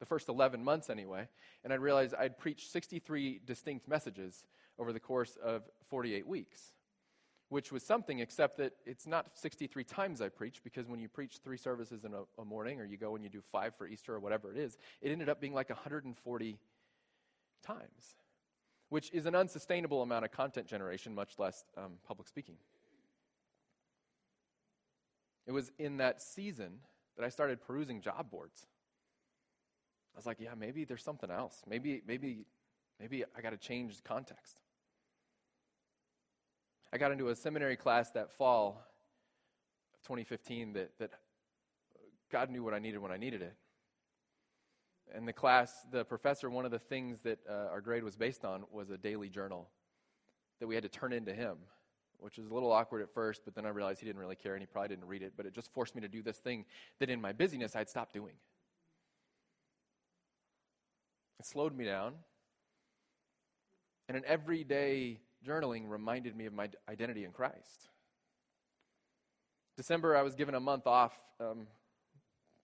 the 0.00 0.06
first 0.06 0.28
11 0.28 0.62
months 0.62 0.90
anyway, 0.90 1.28
and 1.64 1.72
I 1.72 1.76
realized 1.76 2.14
I'd 2.14 2.38
preached 2.38 2.70
63 2.70 3.40
distinct 3.44 3.88
messages 3.88 4.44
over 4.78 4.92
the 4.92 5.00
course 5.00 5.36
of 5.42 5.62
48 5.88 6.26
weeks 6.26 6.72
which 7.48 7.72
was 7.72 7.82
something, 7.82 8.18
except 8.18 8.58
that 8.58 8.74
it's 8.84 9.06
not 9.06 9.26
63 9.34 9.84
times 9.84 10.20
I 10.20 10.28
preached, 10.28 10.62
because 10.62 10.86
when 10.86 11.00
you 11.00 11.08
preach 11.08 11.38
three 11.42 11.56
services 11.56 12.04
in 12.04 12.12
a, 12.12 12.22
a, 12.40 12.44
morning, 12.44 12.80
or 12.80 12.84
you 12.84 12.96
go 12.96 13.14
and 13.14 13.24
you 13.24 13.30
do 13.30 13.40
five 13.40 13.74
for 13.74 13.86
Easter, 13.86 14.14
or 14.14 14.20
whatever 14.20 14.52
it 14.52 14.58
is, 14.58 14.76
it 15.00 15.10
ended 15.10 15.28
up 15.28 15.40
being 15.40 15.54
like 15.54 15.70
140 15.70 16.58
times, 17.62 18.16
which 18.88 19.12
is 19.12 19.26
an 19.26 19.34
unsustainable 19.34 20.02
amount 20.02 20.24
of 20.24 20.30
content 20.30 20.66
generation, 20.66 21.14
much 21.14 21.38
less 21.38 21.64
um, 21.76 21.94
public 22.06 22.28
speaking. 22.28 22.56
It 25.46 25.52
was 25.52 25.72
in 25.78 25.96
that 25.96 26.20
season 26.20 26.80
that 27.16 27.24
I 27.24 27.30
started 27.30 27.60
perusing 27.60 28.00
job 28.00 28.30
boards. 28.30 28.66
I 30.14 30.18
was 30.18 30.26
like, 30.26 30.38
yeah, 30.40 30.54
maybe 30.58 30.84
there's 30.84 31.02
something 31.02 31.30
else. 31.30 31.62
Maybe, 31.66 32.02
maybe, 32.06 32.44
maybe 33.00 33.24
I 33.36 33.40
got 33.40 33.50
to 33.50 33.56
change 33.56 33.96
the 33.96 34.02
context. 34.02 34.60
I 36.92 36.98
got 36.98 37.12
into 37.12 37.28
a 37.28 37.36
seminary 37.36 37.76
class 37.76 38.10
that 38.10 38.30
fall 38.30 38.82
of 39.94 40.02
2015 40.02 40.74
that, 40.74 40.90
that 40.98 41.10
God 42.30 42.50
knew 42.50 42.62
what 42.62 42.74
I 42.74 42.78
needed 42.78 42.98
when 42.98 43.12
I 43.12 43.16
needed 43.16 43.42
it. 43.42 43.54
And 45.14 45.26
the 45.26 45.32
class, 45.32 45.72
the 45.90 46.04
professor, 46.04 46.50
one 46.50 46.64
of 46.64 46.70
the 46.70 46.78
things 46.78 47.22
that 47.22 47.38
uh, 47.48 47.68
our 47.70 47.80
grade 47.80 48.04
was 48.04 48.16
based 48.16 48.44
on 48.44 48.64
was 48.70 48.90
a 48.90 48.98
daily 48.98 49.28
journal 49.28 49.68
that 50.60 50.66
we 50.66 50.74
had 50.74 50.82
to 50.82 50.88
turn 50.88 51.12
into 51.12 51.32
him, 51.32 51.56
which 52.18 52.36
was 52.36 52.46
a 52.46 52.54
little 52.54 52.72
awkward 52.72 53.02
at 53.02 53.12
first, 53.14 53.42
but 53.44 53.54
then 53.54 53.64
I 53.64 53.70
realized 53.70 54.00
he 54.00 54.06
didn't 54.06 54.20
really 54.20 54.36
care 54.36 54.54
and 54.54 54.60
he 54.60 54.66
probably 54.66 54.88
didn't 54.88 55.06
read 55.06 55.22
it, 55.22 55.32
but 55.36 55.46
it 55.46 55.54
just 55.54 55.72
forced 55.72 55.94
me 55.94 56.02
to 56.02 56.08
do 56.08 56.22
this 56.22 56.36
thing 56.38 56.64
that 56.98 57.08
in 57.08 57.20
my 57.20 57.32
busyness 57.32 57.74
I'd 57.74 57.88
stopped 57.88 58.12
doing. 58.12 58.34
It 61.38 61.46
slowed 61.46 61.76
me 61.76 61.84
down. 61.84 62.14
And 64.08 64.16
an 64.16 64.24
everyday 64.26 65.20
journaling 65.46 65.88
reminded 65.88 66.36
me 66.36 66.46
of 66.46 66.52
my 66.52 66.68
identity 66.88 67.24
in 67.24 67.30
Christ. 67.30 67.88
December, 69.76 70.16
I 70.16 70.22
was 70.22 70.34
given 70.34 70.56
a 70.56 70.60
month 70.60 70.88
off, 70.88 71.12
um, 71.38 71.68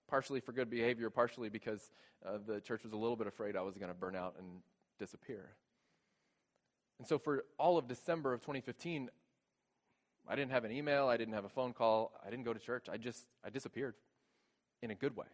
partially 0.09 0.41
for 0.41 0.53
good 0.53 0.71
behavior, 0.71 1.11
partially 1.11 1.49
because 1.49 1.91
uh, 2.27 2.39
the 2.47 2.61
church 2.61 2.83
was 2.83 2.93
a 2.93 2.97
little 2.97 3.17
bit 3.17 3.27
afraid 3.27 3.57
I 3.57 3.63
was 3.63 3.77
going 3.77 3.89
to 3.89 3.95
burn 3.95 4.17
out 4.17 4.35
and 4.39 4.47
disappear. 4.99 5.51
And 6.99 7.09
so, 7.09 7.19
for 7.19 7.45
all 7.59 7.77
of 7.77 7.89
December 7.89 8.33
of 8.33 8.41
2015, 8.41 9.11
I 10.27 10.37
didn't 10.37 10.53
have 10.53 10.65
an 10.65 10.73
email, 10.73 11.09
I 11.09 11.17
didn't 11.17 11.35
have 11.35 11.45
a 11.45 11.51
phone 11.51 11.73
call, 11.73 12.13
I 12.25 12.31
didn't 12.31 12.45
go 12.45 12.55
to 12.55 12.61
church. 12.61 12.87
I 12.91 12.97
just 12.97 13.27
I 13.45 13.51
disappeared 13.51 13.95
in 14.83 14.91
a 14.91 14.95
good 14.95 15.17
way. 15.17 15.27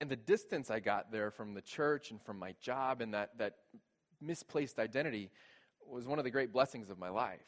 And 0.00 0.08
the 0.08 0.16
distance 0.16 0.70
I 0.70 0.80
got 0.80 1.12
there 1.12 1.30
from 1.30 1.52
the 1.52 1.60
church 1.60 2.10
and 2.10 2.22
from 2.22 2.38
my 2.38 2.54
job 2.62 3.02
and 3.02 3.12
that, 3.12 3.36
that 3.38 3.56
misplaced 4.20 4.78
identity 4.78 5.30
was 5.86 6.06
one 6.06 6.18
of 6.18 6.24
the 6.24 6.30
great 6.30 6.52
blessings 6.52 6.88
of 6.88 6.98
my 6.98 7.10
life. 7.10 7.40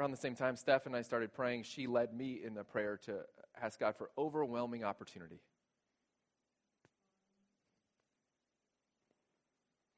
Around 0.00 0.12
the 0.12 0.16
same 0.16 0.34
time, 0.34 0.56
Steph 0.56 0.86
and 0.86 0.96
I 0.96 1.02
started 1.02 1.30
praying. 1.34 1.64
She 1.64 1.86
led 1.86 2.14
me 2.14 2.40
in 2.42 2.56
a 2.56 2.64
prayer 2.64 2.98
to 3.04 3.18
ask 3.60 3.78
God 3.78 3.96
for 3.96 4.08
overwhelming 4.16 4.82
opportunity. 4.82 5.42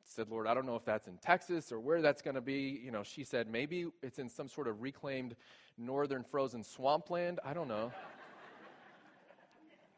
said, 0.04 0.28
Lord, 0.28 0.48
I 0.48 0.54
don't 0.54 0.66
know 0.66 0.74
if 0.74 0.84
that's 0.84 1.06
in 1.06 1.18
Texas 1.18 1.70
or 1.70 1.78
where 1.78 2.02
that's 2.02 2.20
going 2.20 2.34
to 2.34 2.40
be. 2.40 2.80
You 2.84 2.90
know, 2.90 3.04
she 3.04 3.22
said, 3.22 3.46
maybe 3.48 3.86
it's 4.02 4.18
in 4.18 4.28
some 4.28 4.48
sort 4.48 4.66
of 4.66 4.82
reclaimed 4.82 5.36
northern 5.78 6.24
frozen 6.24 6.64
swampland. 6.64 7.38
I 7.44 7.54
don't 7.54 7.68
know. 7.68 7.92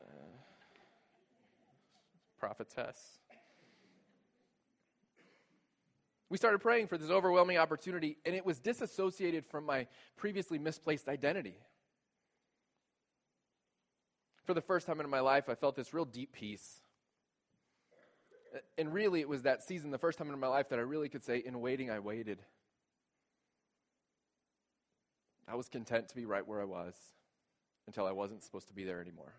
Uh, 0.03 0.07
prophetess. 2.39 3.21
We 6.35 6.39
started 6.39 6.59
praying 6.59 6.89
for 6.89 6.99
this 6.99 7.11
overwhelming 7.11 7.59
opportunity, 7.59 8.17
and 8.27 8.35
it 8.35 8.45
was 8.45 8.59
disassociated 8.59 9.47
from 9.47 9.65
my 9.65 9.87
previously 10.17 10.59
misplaced 10.59 11.07
identity. 11.07 11.55
For 14.43 14.53
the 14.53 14.61
first 14.61 14.89
time 14.89 15.01
in 15.01 15.09
my 15.09 15.21
life, 15.21 15.49
I 15.49 15.55
felt 15.55 15.77
this 15.77 15.95
real 15.95 16.05
deep 16.05 16.33
peace. 16.33 16.81
And 18.77 18.93
really, 18.93 19.21
it 19.21 19.29
was 19.29 19.43
that 19.43 19.63
season, 19.63 19.93
the 19.93 19.99
first 19.99 20.19
time 20.19 20.29
in 20.29 20.41
my 20.41 20.49
life, 20.49 20.71
that 20.71 20.81
I 20.81 20.83
really 20.83 21.09
could 21.09 21.23
say, 21.23 21.39
in 21.39 21.61
waiting, 21.61 21.89
I 21.89 22.01
waited. 22.01 22.41
I 25.47 25.55
was 25.55 25.69
content 25.69 26.09
to 26.09 26.17
be 26.17 26.25
right 26.25 26.45
where 26.45 26.61
I 26.61 26.65
was 26.65 26.97
until 27.87 28.07
I 28.07 28.11
wasn't 28.11 28.43
supposed 28.43 28.67
to 28.67 28.75
be 28.75 28.83
there 28.83 29.01
anymore. 29.01 29.35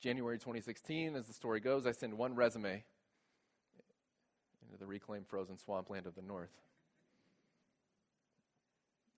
January 0.00 0.38
2016, 0.38 1.14
as 1.14 1.28
the 1.28 1.32
story 1.32 1.60
goes, 1.60 1.86
I 1.86 1.92
send 1.92 2.18
one 2.18 2.34
resume 2.34 2.82
into 4.74 4.84
the 4.84 4.86
reclaimed 4.86 5.26
frozen 5.28 5.56
swampland 5.56 6.06
of 6.06 6.14
the 6.16 6.22
north. 6.22 6.50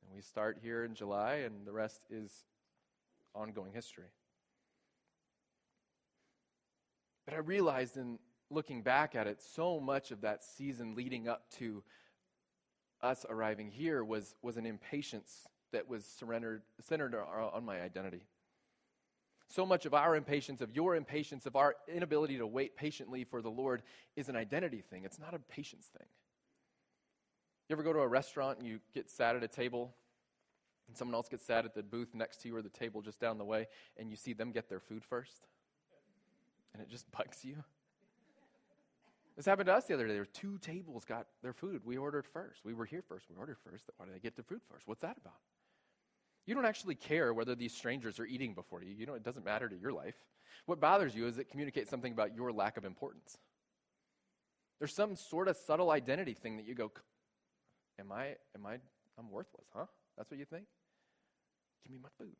And 0.02 0.14
we 0.14 0.20
start 0.20 0.58
here 0.62 0.84
in 0.84 0.94
July, 0.94 1.36
and 1.46 1.66
the 1.66 1.72
rest 1.72 2.02
is 2.10 2.30
ongoing 3.34 3.72
history. 3.72 4.10
But 7.24 7.34
I 7.34 7.38
realized 7.38 7.96
in 7.96 8.18
looking 8.50 8.82
back 8.82 9.14
at 9.14 9.26
it, 9.26 9.40
so 9.42 9.80
much 9.80 10.10
of 10.10 10.20
that 10.20 10.44
season 10.44 10.94
leading 10.94 11.26
up 11.26 11.50
to 11.58 11.82
us 13.02 13.24
arriving 13.28 13.70
here 13.70 14.04
was, 14.04 14.34
was 14.42 14.58
an 14.58 14.66
impatience 14.66 15.48
that 15.72 15.88
was 15.88 16.04
surrendered, 16.04 16.62
centered 16.82 17.14
on 17.14 17.64
my 17.64 17.80
identity. 17.80 18.22
So 19.48 19.64
much 19.64 19.86
of 19.86 19.94
our 19.94 20.16
impatience, 20.16 20.60
of 20.60 20.74
your 20.74 20.96
impatience, 20.96 21.46
of 21.46 21.56
our 21.56 21.76
inability 21.88 22.38
to 22.38 22.46
wait 22.46 22.76
patiently 22.76 23.24
for 23.24 23.40
the 23.40 23.50
Lord 23.50 23.82
is 24.16 24.28
an 24.28 24.36
identity 24.36 24.82
thing. 24.82 25.04
It's 25.04 25.18
not 25.18 25.34
a 25.34 25.38
patience 25.38 25.86
thing. 25.96 26.06
You 27.68 27.74
ever 27.74 27.82
go 27.82 27.92
to 27.92 28.00
a 28.00 28.08
restaurant 28.08 28.58
and 28.58 28.66
you 28.66 28.80
get 28.94 29.10
sat 29.10 29.36
at 29.36 29.42
a 29.42 29.48
table 29.48 29.94
and 30.88 30.96
someone 30.96 31.14
else 31.14 31.28
gets 31.28 31.44
sat 31.44 31.64
at 31.64 31.74
the 31.74 31.82
booth 31.82 32.14
next 32.14 32.42
to 32.42 32.48
you 32.48 32.56
or 32.56 32.62
the 32.62 32.68
table 32.68 33.02
just 33.02 33.20
down 33.20 33.38
the 33.38 33.44
way 33.44 33.66
and 33.96 34.10
you 34.10 34.16
see 34.16 34.32
them 34.32 34.52
get 34.52 34.68
their 34.68 34.80
food 34.80 35.04
first? 35.04 35.46
And 36.72 36.82
it 36.82 36.88
just 36.88 37.10
bugs 37.16 37.44
you? 37.44 37.62
This 39.36 39.44
happened 39.44 39.66
to 39.66 39.74
us 39.74 39.84
the 39.84 39.94
other 39.94 40.06
day. 40.06 40.14
There 40.14 40.22
were 40.22 40.26
two 40.26 40.58
tables 40.58 41.04
got 41.04 41.26
their 41.42 41.52
food. 41.52 41.82
We 41.84 41.98
ordered 41.98 42.26
first. 42.26 42.64
We 42.64 42.72
were 42.72 42.86
here 42.86 43.02
first. 43.02 43.26
We 43.28 43.36
ordered 43.36 43.58
first. 43.58 43.84
Why 43.96 44.06
did 44.06 44.14
they 44.14 44.18
get 44.18 44.34
their 44.34 44.44
food 44.44 44.62
first? 44.70 44.88
What's 44.88 45.02
that 45.02 45.18
about? 45.20 45.34
You 46.46 46.54
don't 46.54 46.64
actually 46.64 46.94
care 46.94 47.34
whether 47.34 47.54
these 47.54 47.74
strangers 47.74 48.20
are 48.20 48.26
eating 48.26 48.54
before 48.54 48.82
you. 48.82 48.94
You 48.96 49.06
know, 49.06 49.14
it 49.14 49.24
doesn't 49.24 49.44
matter 49.44 49.68
to 49.68 49.76
your 49.76 49.92
life. 49.92 50.14
What 50.66 50.80
bothers 50.80 51.14
you 51.14 51.26
is 51.26 51.38
it 51.38 51.50
communicates 51.50 51.90
something 51.90 52.12
about 52.12 52.34
your 52.34 52.52
lack 52.52 52.76
of 52.76 52.84
importance. 52.84 53.36
There's 54.78 54.94
some 54.94 55.16
sort 55.16 55.48
of 55.48 55.56
subtle 55.56 55.90
identity 55.90 56.34
thing 56.34 56.56
that 56.56 56.66
you 56.66 56.74
go, 56.74 56.92
Am 57.98 58.12
I, 58.12 58.36
am 58.54 58.66
I, 58.66 58.74
I'm 59.18 59.30
worthless, 59.30 59.66
huh? 59.74 59.86
That's 60.16 60.30
what 60.30 60.38
you 60.38 60.44
think? 60.44 60.66
Give 61.84 61.92
me 61.92 61.98
my 62.02 62.10
food. 62.18 62.36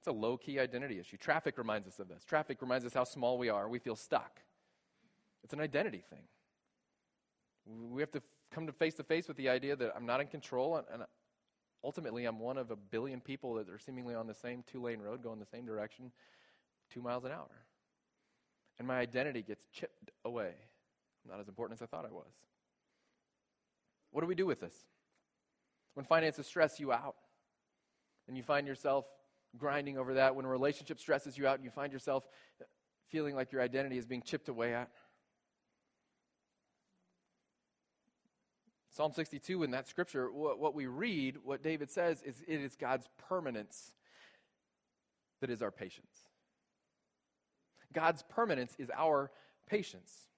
It's 0.00 0.08
a 0.08 0.12
low 0.12 0.36
key 0.36 0.58
identity 0.58 0.98
issue. 0.98 1.16
Traffic 1.16 1.56
reminds 1.56 1.86
us 1.86 2.00
of 2.00 2.08
this. 2.08 2.24
Traffic 2.24 2.60
reminds 2.60 2.84
us 2.84 2.92
how 2.92 3.04
small 3.04 3.38
we 3.38 3.48
are. 3.48 3.68
We 3.68 3.78
feel 3.78 3.94
stuck. 3.94 4.40
It's 5.44 5.52
an 5.52 5.60
identity 5.60 6.02
thing. 6.10 6.24
We 7.92 8.02
have 8.02 8.10
to 8.12 8.22
come 8.50 8.66
to 8.66 8.72
face 8.72 8.94
to 8.94 9.04
face 9.04 9.28
with 9.28 9.36
the 9.36 9.48
idea 9.48 9.76
that 9.76 9.92
I'm 9.94 10.06
not 10.06 10.20
in 10.20 10.26
control 10.26 10.76
and, 10.76 10.86
and 10.92 11.02
ultimately, 11.84 12.24
I'm 12.24 12.38
one 12.38 12.58
of 12.58 12.70
a 12.70 12.76
billion 12.76 13.20
people 13.20 13.54
that 13.54 13.68
are 13.68 13.78
seemingly 13.78 14.14
on 14.14 14.26
the 14.26 14.34
same 14.34 14.64
two 14.70 14.82
lane 14.82 15.00
road 15.00 15.22
going 15.22 15.38
the 15.38 15.46
same 15.46 15.64
direction, 15.66 16.12
two 16.92 17.02
miles 17.02 17.24
an 17.24 17.32
hour. 17.32 17.50
And 18.78 18.88
my 18.88 18.98
identity 18.98 19.42
gets 19.42 19.66
chipped 19.72 20.10
away. 20.24 20.52
I'm 21.24 21.30
not 21.30 21.40
as 21.40 21.48
important 21.48 21.78
as 21.78 21.82
I 21.82 21.86
thought 21.86 22.04
I 22.04 22.12
was. 22.12 22.32
What 24.10 24.20
do 24.20 24.26
we 24.26 24.34
do 24.34 24.46
with 24.46 24.60
this? 24.60 24.74
When 25.94 26.04
finances 26.04 26.46
stress 26.46 26.80
you 26.80 26.92
out 26.92 27.16
and 28.28 28.36
you 28.36 28.42
find 28.42 28.66
yourself 28.66 29.04
grinding 29.56 29.98
over 29.98 30.14
that, 30.14 30.34
when 30.34 30.44
a 30.44 30.48
relationship 30.48 30.98
stresses 30.98 31.36
you 31.36 31.46
out 31.46 31.56
and 31.56 31.64
you 31.64 31.70
find 31.70 31.92
yourself 31.92 32.26
feeling 33.08 33.34
like 33.34 33.52
your 33.52 33.60
identity 33.60 33.98
is 33.98 34.06
being 34.06 34.22
chipped 34.22 34.48
away 34.48 34.74
at, 34.74 34.90
Psalm 38.94 39.12
62, 39.12 39.62
in 39.62 39.70
that 39.70 39.88
scripture, 39.88 40.30
what, 40.30 40.58
what 40.58 40.74
we 40.74 40.86
read, 40.86 41.38
what 41.42 41.62
David 41.62 41.90
says, 41.90 42.22
is 42.22 42.42
it 42.46 42.60
is 42.60 42.76
God's 42.76 43.08
permanence 43.28 43.92
that 45.40 45.48
is 45.48 45.62
our 45.62 45.70
patience. 45.70 46.12
God's 47.92 48.22
permanence 48.28 48.74
is 48.78 48.90
our 48.94 49.30
patience. 49.66 50.28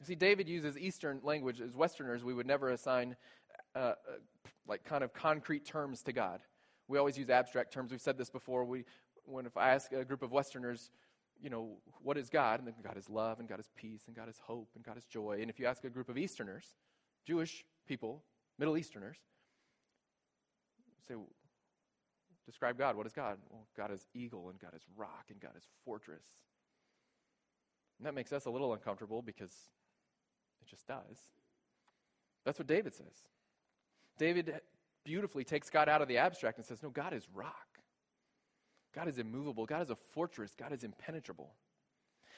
You 0.00 0.06
see, 0.06 0.14
David 0.14 0.48
uses 0.48 0.78
Eastern 0.78 1.20
language. 1.22 1.60
As 1.60 1.74
Westerners, 1.74 2.22
we 2.22 2.34
would 2.34 2.46
never 2.46 2.70
assign 2.70 3.16
uh, 3.74 3.78
uh, 3.78 3.94
like 4.66 4.84
kind 4.84 5.02
of 5.02 5.12
concrete 5.12 5.64
terms 5.64 6.02
to 6.02 6.12
God. 6.12 6.40
We 6.86 6.98
always 6.98 7.18
use 7.18 7.30
abstract 7.30 7.72
terms. 7.72 7.90
We've 7.90 8.00
said 8.00 8.16
this 8.16 8.30
before. 8.30 8.64
We, 8.64 8.84
when 9.24 9.46
if 9.46 9.56
I 9.56 9.70
ask 9.70 9.92
a 9.92 10.04
group 10.04 10.22
of 10.22 10.30
Westerners, 10.30 10.90
you 11.42 11.50
know, 11.50 11.78
what 12.00 12.16
is 12.16 12.30
God? 12.30 12.60
And 12.60 12.68
then 12.68 12.74
God 12.82 12.96
is 12.96 13.10
love, 13.10 13.40
and 13.40 13.48
God 13.48 13.58
is 13.58 13.68
peace, 13.76 14.02
and 14.06 14.14
God 14.14 14.28
is 14.28 14.38
hope, 14.38 14.68
and 14.76 14.84
God 14.84 14.96
is 14.96 15.04
joy. 15.04 15.38
And 15.40 15.50
if 15.50 15.58
you 15.58 15.66
ask 15.66 15.84
a 15.84 15.90
group 15.90 16.08
of 16.08 16.16
Easterners, 16.16 16.64
Jewish 17.26 17.64
people, 17.86 18.22
Middle 18.58 18.76
Easterners, 18.76 19.16
say, 21.06 21.14
describe 22.46 22.78
God. 22.78 22.96
What 22.96 23.06
is 23.06 23.12
God? 23.12 23.38
Well, 23.50 23.66
God 23.76 23.90
is 23.90 24.06
eagle, 24.14 24.48
and 24.48 24.58
God 24.58 24.74
is 24.74 24.82
rock, 24.96 25.26
and 25.30 25.40
God 25.40 25.52
is 25.56 25.64
fortress. 25.84 26.24
And 27.98 28.06
that 28.06 28.14
makes 28.14 28.32
us 28.32 28.46
a 28.46 28.50
little 28.50 28.72
uncomfortable 28.72 29.22
because 29.22 29.52
it 30.62 30.68
just 30.68 30.86
does. 30.86 31.18
That's 32.44 32.58
what 32.58 32.68
David 32.68 32.94
says. 32.94 33.22
David 34.18 34.60
beautifully 35.04 35.44
takes 35.44 35.70
God 35.70 35.88
out 35.88 36.02
of 36.02 36.08
the 36.08 36.18
abstract 36.18 36.58
and 36.58 36.66
says, 36.66 36.82
No, 36.82 36.90
God 36.90 37.12
is 37.12 37.26
rock. 37.32 37.78
God 38.94 39.08
is 39.08 39.18
immovable. 39.18 39.66
God 39.66 39.82
is 39.82 39.90
a 39.90 39.96
fortress. 39.96 40.54
God 40.54 40.72
is 40.72 40.84
impenetrable. 40.84 41.54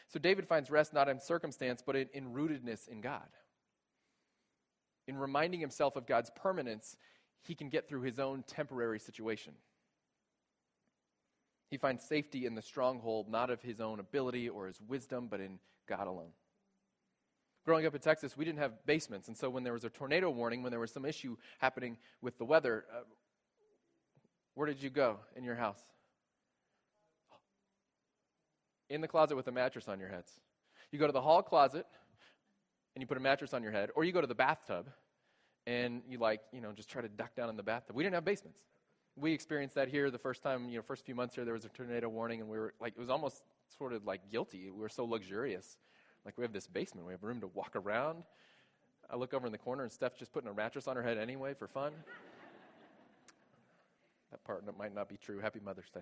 So 0.08 0.18
David 0.18 0.46
finds 0.46 0.70
rest 0.70 0.94
not 0.94 1.08
in 1.08 1.20
circumstance, 1.20 1.82
but 1.84 1.96
in, 1.96 2.08
in 2.14 2.32
rootedness 2.32 2.88
in 2.88 3.00
God. 3.00 3.28
In 5.06 5.16
reminding 5.16 5.60
himself 5.60 5.96
of 5.96 6.06
God's 6.06 6.30
permanence, 6.34 6.96
he 7.42 7.54
can 7.54 7.68
get 7.68 7.88
through 7.88 8.02
his 8.02 8.18
own 8.18 8.42
temporary 8.46 8.98
situation. 8.98 9.54
He 11.70 11.78
finds 11.78 12.04
safety 12.04 12.46
in 12.46 12.54
the 12.54 12.62
stronghold, 12.62 13.28
not 13.28 13.50
of 13.50 13.62
his 13.62 13.80
own 13.80 14.00
ability 14.00 14.48
or 14.48 14.66
his 14.66 14.80
wisdom, 14.80 15.28
but 15.28 15.40
in 15.40 15.58
God 15.88 16.06
alone. 16.06 16.30
Growing 17.64 17.84
up 17.84 17.94
in 17.94 18.00
Texas, 18.00 18.36
we 18.36 18.44
didn't 18.44 18.60
have 18.60 18.86
basements. 18.86 19.26
And 19.26 19.36
so 19.36 19.50
when 19.50 19.64
there 19.64 19.72
was 19.72 19.82
a 19.82 19.90
tornado 19.90 20.30
warning, 20.30 20.62
when 20.62 20.70
there 20.70 20.80
was 20.80 20.92
some 20.92 21.04
issue 21.04 21.36
happening 21.58 21.98
with 22.22 22.38
the 22.38 22.44
weather, 22.44 22.84
uh, 22.92 23.00
where 24.54 24.68
did 24.68 24.80
you 24.80 24.88
go 24.88 25.18
in 25.34 25.42
your 25.42 25.56
house? 25.56 25.82
In 28.88 29.00
the 29.00 29.08
closet 29.08 29.34
with 29.34 29.48
a 29.48 29.52
mattress 29.52 29.88
on 29.88 29.98
your 29.98 30.08
heads. 30.08 30.30
You 30.92 31.00
go 31.00 31.08
to 31.08 31.12
the 31.12 31.20
hall 31.20 31.42
closet 31.42 31.86
and 32.96 33.02
you 33.02 33.06
put 33.06 33.18
a 33.18 33.20
mattress 33.20 33.52
on 33.52 33.62
your 33.62 33.72
head, 33.72 33.90
or 33.94 34.04
you 34.04 34.12
go 34.12 34.22
to 34.22 34.26
the 34.26 34.34
bathtub 34.34 34.88
and 35.66 36.00
you 36.08 36.16
like, 36.16 36.40
you 36.50 36.62
know, 36.62 36.72
just 36.72 36.88
try 36.88 37.02
to 37.02 37.10
duck 37.10 37.36
down 37.36 37.50
in 37.50 37.56
the 37.56 37.62
bathtub. 37.62 37.94
We 37.94 38.02
didn't 38.02 38.14
have 38.14 38.24
basements. 38.24 38.62
We 39.16 39.34
experienced 39.34 39.74
that 39.74 39.88
here 39.88 40.10
the 40.10 40.18
first 40.18 40.42
time, 40.42 40.70
you 40.70 40.76
know, 40.76 40.82
first 40.82 41.04
few 41.04 41.14
months 41.14 41.34
here, 41.34 41.44
there 41.44 41.52
was 41.52 41.66
a 41.66 41.68
tornado 41.68 42.08
warning, 42.08 42.40
and 42.40 42.48
we 42.48 42.56
were 42.58 42.72
like, 42.80 42.94
it 42.96 42.98
was 42.98 43.10
almost 43.10 43.42
sort 43.76 43.92
of 43.92 44.06
like 44.06 44.30
guilty. 44.30 44.70
We 44.70 44.80
were 44.80 44.88
so 44.88 45.04
luxurious. 45.04 45.76
Like, 46.24 46.38
we 46.38 46.42
have 46.42 46.54
this 46.54 46.66
basement, 46.66 47.06
we 47.06 47.12
have 47.12 47.22
room 47.22 47.40
to 47.42 47.48
walk 47.48 47.76
around. 47.76 48.24
I 49.10 49.16
look 49.16 49.34
over 49.34 49.44
in 49.44 49.52
the 49.52 49.58
corner, 49.58 49.82
and 49.82 49.92
Steph's 49.92 50.18
just 50.18 50.32
putting 50.32 50.48
a 50.48 50.54
mattress 50.54 50.88
on 50.88 50.96
her 50.96 51.02
head 51.02 51.18
anyway 51.18 51.52
for 51.52 51.68
fun. 51.68 51.92
that 54.30 54.42
part 54.42 54.64
might 54.78 54.94
not 54.94 55.10
be 55.10 55.18
true. 55.18 55.38
Happy 55.38 55.60
Mother's 55.62 55.90
Day. 55.90 56.00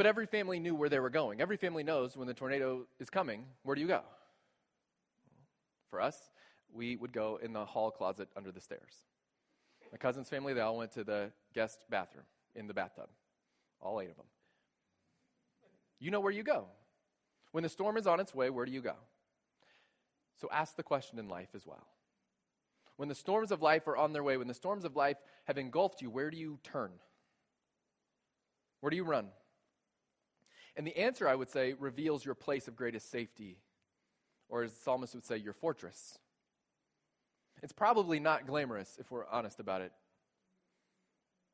But 0.00 0.06
every 0.06 0.24
family 0.24 0.58
knew 0.58 0.74
where 0.74 0.88
they 0.88 0.98
were 0.98 1.10
going. 1.10 1.42
Every 1.42 1.58
family 1.58 1.82
knows 1.82 2.16
when 2.16 2.26
the 2.26 2.32
tornado 2.32 2.86
is 2.98 3.10
coming, 3.10 3.44
where 3.64 3.74
do 3.74 3.82
you 3.82 3.86
go? 3.86 4.00
For 5.90 6.00
us, 6.00 6.16
we 6.72 6.96
would 6.96 7.12
go 7.12 7.38
in 7.42 7.52
the 7.52 7.66
hall 7.66 7.90
closet 7.90 8.30
under 8.34 8.50
the 8.50 8.62
stairs. 8.62 8.94
My 9.92 9.98
cousin's 9.98 10.30
family, 10.30 10.54
they 10.54 10.62
all 10.62 10.78
went 10.78 10.92
to 10.92 11.04
the 11.04 11.32
guest 11.54 11.84
bathroom 11.90 12.24
in 12.54 12.66
the 12.66 12.72
bathtub, 12.72 13.10
all 13.78 14.00
eight 14.00 14.08
of 14.08 14.16
them. 14.16 14.24
You 15.98 16.10
know 16.10 16.20
where 16.20 16.32
you 16.32 16.44
go. 16.44 16.64
When 17.52 17.62
the 17.62 17.68
storm 17.68 17.98
is 17.98 18.06
on 18.06 18.20
its 18.20 18.34
way, 18.34 18.48
where 18.48 18.64
do 18.64 18.72
you 18.72 18.80
go? 18.80 18.94
So 20.40 20.48
ask 20.50 20.76
the 20.76 20.82
question 20.82 21.18
in 21.18 21.28
life 21.28 21.50
as 21.54 21.66
well. 21.66 21.86
When 22.96 23.10
the 23.10 23.14
storms 23.14 23.52
of 23.52 23.60
life 23.60 23.86
are 23.86 23.98
on 23.98 24.14
their 24.14 24.22
way, 24.22 24.38
when 24.38 24.48
the 24.48 24.54
storms 24.54 24.86
of 24.86 24.96
life 24.96 25.18
have 25.44 25.58
engulfed 25.58 26.00
you, 26.00 26.08
where 26.08 26.30
do 26.30 26.38
you 26.38 26.58
turn? 26.64 26.90
Where 28.80 28.88
do 28.88 28.96
you 28.96 29.04
run? 29.04 29.26
And 30.80 30.86
the 30.86 30.96
answer, 30.96 31.28
I 31.28 31.34
would 31.34 31.50
say, 31.50 31.74
reveals 31.78 32.24
your 32.24 32.34
place 32.34 32.66
of 32.66 32.74
greatest 32.74 33.10
safety, 33.10 33.58
or 34.48 34.62
as 34.62 34.72
the 34.72 34.80
psalmist 34.80 35.14
would 35.14 35.26
say, 35.26 35.36
your 35.36 35.52
fortress. 35.52 36.18
It's 37.62 37.74
probably 37.74 38.18
not 38.18 38.46
glamorous 38.46 38.96
if 38.98 39.10
we're 39.10 39.26
honest 39.26 39.60
about 39.60 39.82
it. 39.82 39.92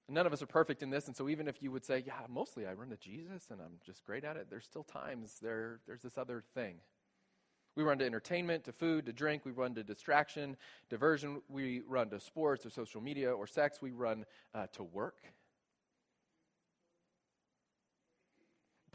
None 0.08 0.28
of 0.28 0.32
us 0.32 0.42
are 0.42 0.46
perfect 0.46 0.80
in 0.80 0.90
this, 0.90 1.08
and 1.08 1.16
so 1.16 1.28
even 1.28 1.48
if 1.48 1.60
you 1.60 1.72
would 1.72 1.84
say, 1.84 2.04
Yeah, 2.06 2.20
mostly 2.28 2.68
I 2.68 2.74
run 2.74 2.90
to 2.90 2.96
Jesus 2.96 3.50
and 3.50 3.60
I'm 3.60 3.80
just 3.84 4.04
great 4.04 4.22
at 4.22 4.36
it, 4.36 4.46
there's 4.48 4.64
still 4.64 4.84
times 4.84 5.38
there, 5.42 5.80
there's 5.88 6.02
this 6.02 6.16
other 6.16 6.44
thing. 6.54 6.76
We 7.74 7.82
run 7.82 7.98
to 7.98 8.06
entertainment, 8.06 8.62
to 8.66 8.72
food, 8.72 9.06
to 9.06 9.12
drink, 9.12 9.44
we 9.44 9.50
run 9.50 9.74
to 9.74 9.82
distraction, 9.82 10.56
diversion, 10.88 11.42
we 11.48 11.82
run 11.88 12.10
to 12.10 12.20
sports 12.20 12.64
or 12.64 12.70
social 12.70 13.00
media 13.00 13.32
or 13.32 13.48
sex, 13.48 13.82
we 13.82 13.90
run 13.90 14.24
uh, 14.54 14.68
to 14.74 14.84
work. 14.84 15.16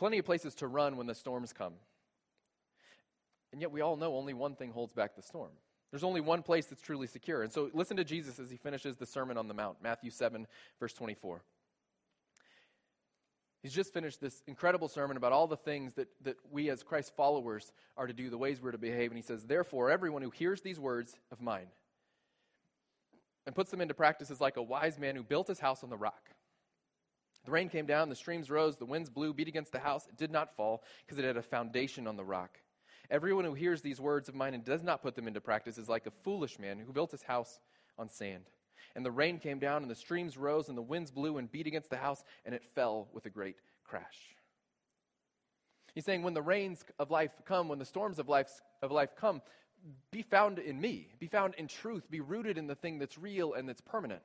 Plenty 0.02 0.18
of 0.18 0.26
places 0.26 0.56
to 0.56 0.68
run 0.68 0.98
when 0.98 1.06
the 1.06 1.14
storms 1.14 1.54
come. 1.54 1.74
And 3.52 3.62
yet 3.62 3.72
we 3.72 3.82
all 3.82 3.98
know 3.98 4.16
only 4.16 4.34
one 4.34 4.56
thing 4.56 4.72
holds 4.72 4.94
back 4.94 5.16
the 5.16 5.22
storm. 5.22 5.52
There's 5.92 6.04
only 6.04 6.22
one 6.22 6.42
place 6.42 6.66
that's 6.66 6.82
truly 6.82 7.06
secure. 7.06 7.44
And 7.44 7.54
so 7.54 7.70
listen 7.72 7.98
to 7.98 8.04
Jesus 8.04 8.40
as 8.40 8.50
he 8.50 8.58
finishes 8.58 8.98
the 8.98 9.06
Sermon 9.06 9.38
on 9.38 9.48
the 9.48 9.54
Mount, 9.54 9.78
Matthew 9.84 10.10
7, 10.10 10.48
verse 10.80 10.94
24. 10.94 11.44
He's 13.62 13.76
just 13.76 13.94
finished 13.94 14.20
this 14.20 14.42
incredible 14.48 14.88
sermon 14.88 15.18
about 15.18 15.34
all 15.34 15.46
the 15.46 15.56
things 15.56 15.94
that, 15.94 16.08
that 16.24 16.38
we 16.52 16.72
as 16.72 16.82
Christ 16.82 17.16
followers 17.16 17.72
are 17.96 18.08
to 18.08 18.14
do, 18.14 18.32
the 18.32 18.40
ways 18.40 18.60
we're 18.60 18.72
to 18.72 18.80
behave. 18.80 19.12
And 19.12 19.20
he 19.20 19.22
says, 19.22 19.44
Therefore, 19.44 19.92
everyone 19.92 20.24
who 20.24 20.32
hears 20.32 20.62
these 20.62 20.80
words 20.80 21.16
of 21.32 21.42
mine 21.42 21.68
and 23.46 23.54
puts 23.54 23.70
them 23.70 23.82
into 23.82 23.94
practice 23.94 24.32
is 24.32 24.42
like 24.42 24.58
a 24.58 24.64
wise 24.64 24.98
man 24.98 25.16
who 25.16 25.22
built 25.22 25.48
his 25.48 25.60
house 25.60 25.84
on 25.84 25.92
the 25.92 25.96
rock. 25.96 26.32
The 27.46 27.52
rain 27.52 27.70
came 27.70 27.86
down, 27.86 28.10
the 28.10 28.16
streams 28.16 28.52
rose, 28.52 28.78
the 28.78 28.86
winds 28.86 29.10
blew, 29.10 29.34
beat 29.34 29.48
against 29.48 29.72
the 29.72 29.80
house. 29.80 30.08
It 30.08 30.18
did 30.18 30.32
not 30.32 30.56
fall 30.56 30.84
because 31.06 31.18
it 31.18 31.26
had 31.26 31.38
a 31.38 31.42
foundation 31.42 32.08
on 32.08 32.16
the 32.16 32.24
rock. 32.24 32.60
Everyone 33.10 33.46
who 33.46 33.54
hears 33.54 33.82
these 33.82 34.00
words 34.00 34.30
of 34.30 34.36
mine 34.36 34.54
and 34.54 34.64
does 34.64 34.84
not 34.84 35.02
put 35.02 35.16
them 35.16 35.28
into 35.28 35.42
practice 35.42 35.78
is 35.78 35.90
like 35.90 36.06
a 36.06 36.12
foolish 36.24 36.60
man 36.60 36.80
who 36.80 36.94
built 36.94 37.12
his 37.12 37.24
house 37.24 37.60
on 37.98 38.10
sand. 38.10 38.44
And 38.96 39.06
the 39.06 39.12
rain 39.12 39.40
came 39.40 39.60
down, 39.60 39.82
and 39.82 39.92
the 39.92 39.96
streams 39.96 40.38
rose, 40.38 40.70
and 40.70 40.78
the 40.78 40.82
winds 40.82 41.12
blew 41.12 41.38
and 41.38 41.52
beat 41.52 41.68
against 41.68 41.90
the 41.90 41.98
house, 41.98 42.24
and 42.46 42.54
it 42.54 42.64
fell 42.76 43.08
with 43.14 43.26
a 43.26 43.30
great 43.30 43.56
crash. 43.84 44.36
He's 45.96 46.06
saying, 46.06 46.24
when 46.24 46.34
the 46.34 46.42
rains 46.42 46.84
of 47.00 47.12
life 47.12 47.32
come, 47.46 47.68
when 47.68 47.80
the 47.80 47.86
storms 47.86 48.20
of 48.20 48.30
life, 48.30 48.50
of 48.82 48.92
life 48.92 49.16
come, 49.16 49.42
be 50.12 50.22
found 50.22 50.60
in 50.60 50.80
me, 50.80 51.08
be 51.20 51.28
found 51.28 51.56
in 51.56 51.68
truth, 51.68 52.10
be 52.10 52.22
rooted 52.22 52.58
in 52.58 52.68
the 52.68 52.76
thing 52.76 53.00
that's 53.00 53.18
real 53.18 53.54
and 53.54 53.68
that's 53.68 53.82
permanent. 53.82 54.22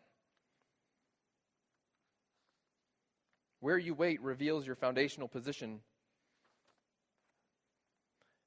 Where 3.60 3.78
you 3.78 3.94
wait 3.94 4.20
reveals 4.22 4.66
your 4.66 4.76
foundational 4.76 5.28
position 5.28 5.80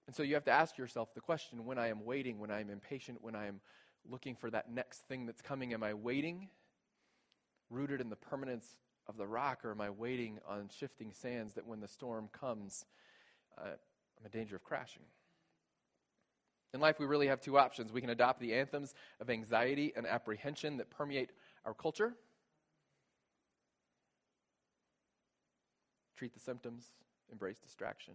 and 0.09 0.15
so 0.15 0.23
you 0.23 0.33
have 0.33 0.45
to 0.45 0.51
ask 0.51 0.75
yourself 0.75 1.13
the 1.13 1.21
question 1.21 1.65
when 1.65 1.77
I 1.77 1.89
am 1.89 2.03
waiting, 2.03 2.39
when 2.39 2.49
I 2.49 2.61
am 2.61 2.71
impatient, 2.71 3.21
when 3.21 3.35
I 3.35 3.45
am 3.45 3.61
looking 4.09 4.35
for 4.35 4.49
that 4.49 4.71
next 4.71 5.01
thing 5.07 5.27
that's 5.27 5.39
coming, 5.39 5.71
am 5.71 5.83
I 5.83 5.93
waiting 5.93 6.49
rooted 7.69 8.01
in 8.01 8.09
the 8.09 8.15
permanence 8.15 8.65
of 9.05 9.17
the 9.17 9.27
rock, 9.27 9.63
or 9.63 9.69
am 9.69 9.81
I 9.81 9.91
waiting 9.91 10.39
on 10.47 10.67
shifting 10.75 11.11
sands 11.11 11.53
that 11.53 11.67
when 11.67 11.79
the 11.79 11.87
storm 11.87 12.27
comes, 12.31 12.85
uh, 13.55 13.65
I'm 13.65 14.25
in 14.25 14.31
danger 14.31 14.55
of 14.55 14.63
crashing? 14.63 15.03
In 16.73 16.79
life, 16.79 16.97
we 16.97 17.05
really 17.05 17.27
have 17.27 17.39
two 17.39 17.59
options. 17.59 17.91
We 17.91 18.01
can 18.01 18.09
adopt 18.09 18.39
the 18.39 18.55
anthems 18.55 18.95
of 19.19 19.29
anxiety 19.29 19.93
and 19.95 20.07
apprehension 20.07 20.77
that 20.77 20.89
permeate 20.89 21.29
our 21.65 21.75
culture, 21.75 22.15
treat 26.19 26.33
the 26.33 26.39
symptoms, 26.39 26.91
embrace 27.31 27.59
distraction 27.59 28.13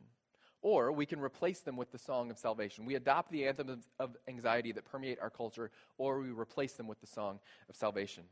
or 0.65 0.91
we 0.91 1.05
can 1.05 1.21
replace 1.21 1.61
them 1.61 1.77
with 1.77 1.93
the 1.93 1.99
song 1.99 2.31
of 2.31 2.39
salvation. 2.39 2.87
We 2.87 2.95
adopt 2.95 3.31
the 3.31 3.47
anthems 3.47 3.91
of 4.01 4.17
anxiety 4.27 4.73
that 4.73 4.87
permeate 4.87 5.21
our 5.21 5.29
culture, 5.29 5.71
or 5.99 6.21
we 6.21 6.31
replace 6.31 6.73
them 6.73 6.89
with 6.89 6.99
the 7.03 7.07
song 7.07 7.39
of 7.69 7.77
salvation. 7.77 8.25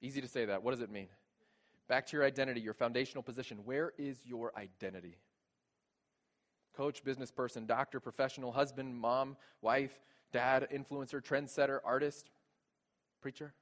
Easy 0.00 0.20
to 0.20 0.28
say 0.28 0.44
that. 0.44 0.62
What 0.62 0.70
does 0.70 0.80
it 0.80 0.90
mean? 0.90 1.08
Back 1.88 2.06
to 2.06 2.16
your 2.16 2.24
identity, 2.24 2.60
your 2.60 2.74
foundational 2.74 3.24
position. 3.24 3.58
Where 3.64 3.92
is 3.98 4.20
your 4.24 4.52
identity? 4.56 5.16
Coach, 6.76 7.02
business 7.02 7.32
person, 7.32 7.66
doctor, 7.66 7.98
professional, 7.98 8.52
husband, 8.52 8.96
mom, 8.96 9.36
wife, 9.62 9.98
dad, 10.32 10.68
influencer, 10.72 11.20
trendsetter, 11.20 11.80
artist, 11.84 12.30
preacher? 13.20 13.52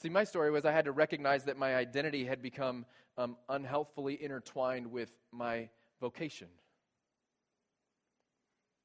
See, 0.00 0.08
my 0.08 0.24
story 0.24 0.50
was 0.50 0.64
I 0.64 0.72
had 0.72 0.86
to 0.86 0.92
recognize 0.92 1.44
that 1.44 1.58
my 1.58 1.76
identity 1.76 2.24
had 2.24 2.40
become 2.40 2.86
um, 3.18 3.36
unhealthfully 3.50 4.22
intertwined 4.22 4.90
with 4.90 5.10
my 5.30 5.68
vocation. 6.00 6.48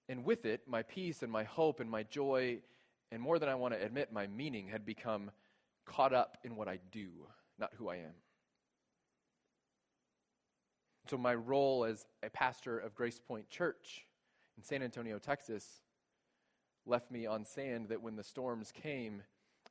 And 0.09 0.25
with 0.25 0.45
it, 0.45 0.63
my 0.67 0.83
peace 0.83 1.23
and 1.23 1.31
my 1.31 1.45
hope 1.45 1.79
and 1.79 1.89
my 1.89 2.03
joy, 2.03 2.59
and 3.11 3.21
more 3.21 3.39
than 3.39 3.47
I 3.47 3.55
want 3.55 3.73
to 3.73 3.81
admit, 3.81 4.11
my 4.11 4.27
meaning 4.27 4.67
had 4.67 4.85
become 4.85 5.31
caught 5.85 6.13
up 6.13 6.37
in 6.43 6.57
what 6.57 6.67
I 6.67 6.79
do, 6.91 7.09
not 7.57 7.71
who 7.77 7.87
I 7.87 7.95
am. 7.95 8.13
So, 11.09 11.17
my 11.17 11.35
role 11.35 11.85
as 11.85 12.05
a 12.23 12.29
pastor 12.29 12.77
of 12.77 12.93
Grace 12.93 13.19
Point 13.25 13.49
Church 13.49 14.05
in 14.57 14.63
San 14.63 14.83
Antonio, 14.83 15.17
Texas, 15.17 15.81
left 16.85 17.09
me 17.09 17.25
on 17.25 17.45
sand 17.45 17.87
that 17.89 18.01
when 18.01 18.15
the 18.15 18.23
storms 18.23 18.71
came 18.71 19.21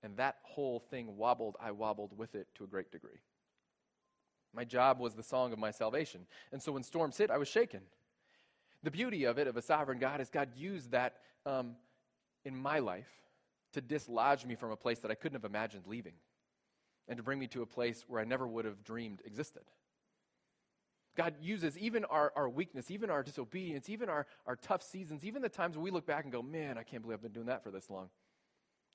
and 0.05 0.19
that 0.19 0.37
whole 0.43 0.79
thing 0.79 1.17
wobbled, 1.17 1.57
I 1.59 1.71
wobbled 1.71 2.17
with 2.17 2.35
it 2.35 2.47
to 2.57 2.65
a 2.65 2.67
great 2.67 2.93
degree. 2.93 3.23
My 4.55 4.65
job 4.65 5.01
was 5.01 5.15
the 5.15 5.23
song 5.23 5.53
of 5.55 5.59
my 5.59 5.71
salvation. 5.71 6.27
And 6.53 6.63
so 6.63 6.73
when 6.73 6.83
storms 6.83 7.17
hit, 7.17 7.31
I 7.31 7.39
was 7.39 7.49
shaken. 7.49 7.81
The 8.83 8.91
beauty 8.91 9.25
of 9.25 9.39
it, 9.39 9.49
of 9.49 9.57
a 9.57 9.63
sovereign 9.63 9.99
God, 9.99 10.21
is 10.21 10.29
God 10.29 10.51
used 10.55 10.91
that 10.91 11.17
um, 11.47 11.77
in 12.45 12.55
my 12.55 12.81
life 12.81 13.09
to 13.73 13.81
dislodge 13.81 14.45
me 14.45 14.55
from 14.55 14.71
a 14.71 14.77
place 14.77 14.99
that 15.01 15.11
I 15.11 15.15
couldn't 15.15 15.37
have 15.41 15.51
imagined 15.51 15.87
leaving 15.87 16.13
and 17.09 17.17
to 17.17 17.23
bring 17.23 17.39
me 17.39 17.47
to 17.49 17.63
a 17.63 17.67
place 17.67 18.05
where 18.07 18.21
I 18.21 18.25
never 18.25 18.47
would 18.47 18.67
have 18.67 18.85
dreamed 18.85 19.23
existed. 19.25 19.63
God 21.17 21.35
uses 21.41 21.79
even 21.79 22.05
our, 22.05 22.31
our 22.37 22.49
weakness, 22.49 22.91
even 22.91 23.09
our 23.09 23.23
disobedience, 23.23 23.89
even 23.89 24.11
our, 24.11 24.27
our 24.47 24.57
tough 24.57 24.83
seasons, 24.83 25.25
even 25.25 25.41
the 25.41 25.49
times 25.49 25.77
when 25.77 25.85
we 25.85 25.91
look 25.91 26.07
back 26.07 26.25
and 26.25 26.33
go, 26.33 26.43
man, 26.43 26.77
I 26.77 26.83
can't 26.83 27.03
believe 27.03 27.17
I've 27.17 27.23
been 27.23 27.33
doing 27.33 27.47
that 27.47 27.65
for 27.65 27.71
this 27.71 27.89
long. 27.89 28.11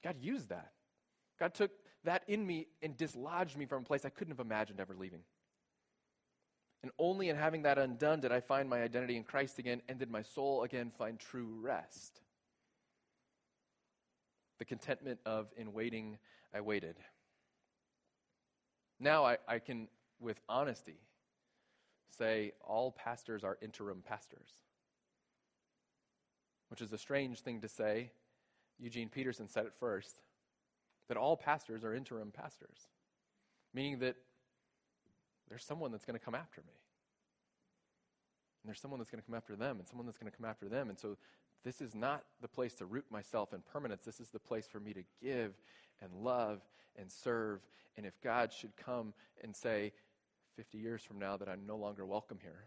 God 0.03 0.17
used 0.19 0.49
that. 0.49 0.71
God 1.39 1.53
took 1.53 1.71
that 2.03 2.23
in 2.27 2.45
me 2.45 2.67
and 2.81 2.97
dislodged 2.97 3.57
me 3.57 3.65
from 3.65 3.83
a 3.83 3.85
place 3.85 4.05
I 4.05 4.09
couldn't 4.09 4.31
have 4.31 4.45
imagined 4.45 4.79
ever 4.79 4.95
leaving. 4.95 5.21
And 6.81 6.91
only 6.97 7.29
in 7.29 7.35
having 7.35 7.63
that 7.63 7.77
undone 7.77 8.21
did 8.21 8.31
I 8.31 8.39
find 8.39 8.69
my 8.69 8.81
identity 8.81 9.17
in 9.17 9.23
Christ 9.23 9.59
again, 9.59 9.81
and 9.89 9.99
did 9.99 10.09
my 10.09 10.21
soul 10.21 10.63
again 10.63 10.91
find 10.97 11.19
true 11.19 11.59
rest. 11.61 12.21
The 14.59 14.65
contentment 14.65 15.19
of 15.25 15.47
in 15.57 15.73
waiting, 15.73 16.17
I 16.53 16.61
waited. 16.61 16.95
Now 18.99 19.25
I, 19.25 19.37
I 19.47 19.59
can, 19.59 19.87
with 20.19 20.39
honesty, 20.47 20.99
say 22.17 22.53
all 22.65 22.91
pastors 22.91 23.43
are 23.43 23.57
interim 23.61 24.01
pastors, 24.05 24.49
which 26.69 26.81
is 26.81 26.91
a 26.93 26.97
strange 26.97 27.41
thing 27.41 27.61
to 27.61 27.69
say. 27.69 28.11
Eugene 28.79 29.09
Peterson 29.09 29.49
said 29.49 29.65
it 29.65 29.73
first 29.79 30.15
that 31.09 31.17
all 31.17 31.35
pastors 31.35 31.83
are 31.83 31.93
interim 31.93 32.31
pastors, 32.31 32.87
meaning 33.73 33.99
that 33.99 34.15
there's 35.49 35.65
someone 35.65 35.91
that's 35.91 36.05
going 36.05 36.17
to 36.17 36.23
come 36.23 36.35
after 36.35 36.61
me. 36.61 36.73
And 38.63 38.69
there's 38.69 38.79
someone 38.79 38.99
that's 38.99 39.09
going 39.09 39.21
to 39.21 39.25
come 39.25 39.35
after 39.35 39.55
them, 39.55 39.79
and 39.79 39.87
someone 39.87 40.05
that's 40.05 40.17
going 40.17 40.31
to 40.31 40.37
come 40.37 40.49
after 40.49 40.69
them. 40.69 40.89
And 40.89 40.97
so 40.97 41.17
this 41.65 41.81
is 41.81 41.93
not 41.95 42.23
the 42.41 42.47
place 42.47 42.73
to 42.75 42.85
root 42.85 43.05
myself 43.09 43.53
in 43.53 43.61
permanence. 43.73 44.03
This 44.05 44.19
is 44.19 44.29
the 44.29 44.39
place 44.39 44.67
for 44.67 44.79
me 44.79 44.93
to 44.93 45.03
give 45.21 45.53
and 46.01 46.13
love 46.13 46.61
and 46.97 47.11
serve. 47.11 47.59
And 47.97 48.05
if 48.05 48.19
God 48.21 48.53
should 48.53 48.75
come 48.77 49.13
and 49.43 49.55
say, 49.55 49.91
50 50.55 50.77
years 50.77 51.03
from 51.03 51.19
now, 51.19 51.37
that 51.37 51.47
I'm 51.47 51.65
no 51.65 51.77
longer 51.77 52.05
welcome 52.05 52.37
here, 52.41 52.65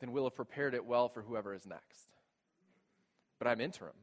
then 0.00 0.12
we'll 0.12 0.24
have 0.24 0.34
prepared 0.36 0.74
it 0.74 0.84
well 0.84 1.08
for 1.08 1.22
whoever 1.22 1.52
is 1.52 1.66
next. 1.66 2.06
But 3.38 3.48
I'm 3.48 3.60
interim. 3.60 3.94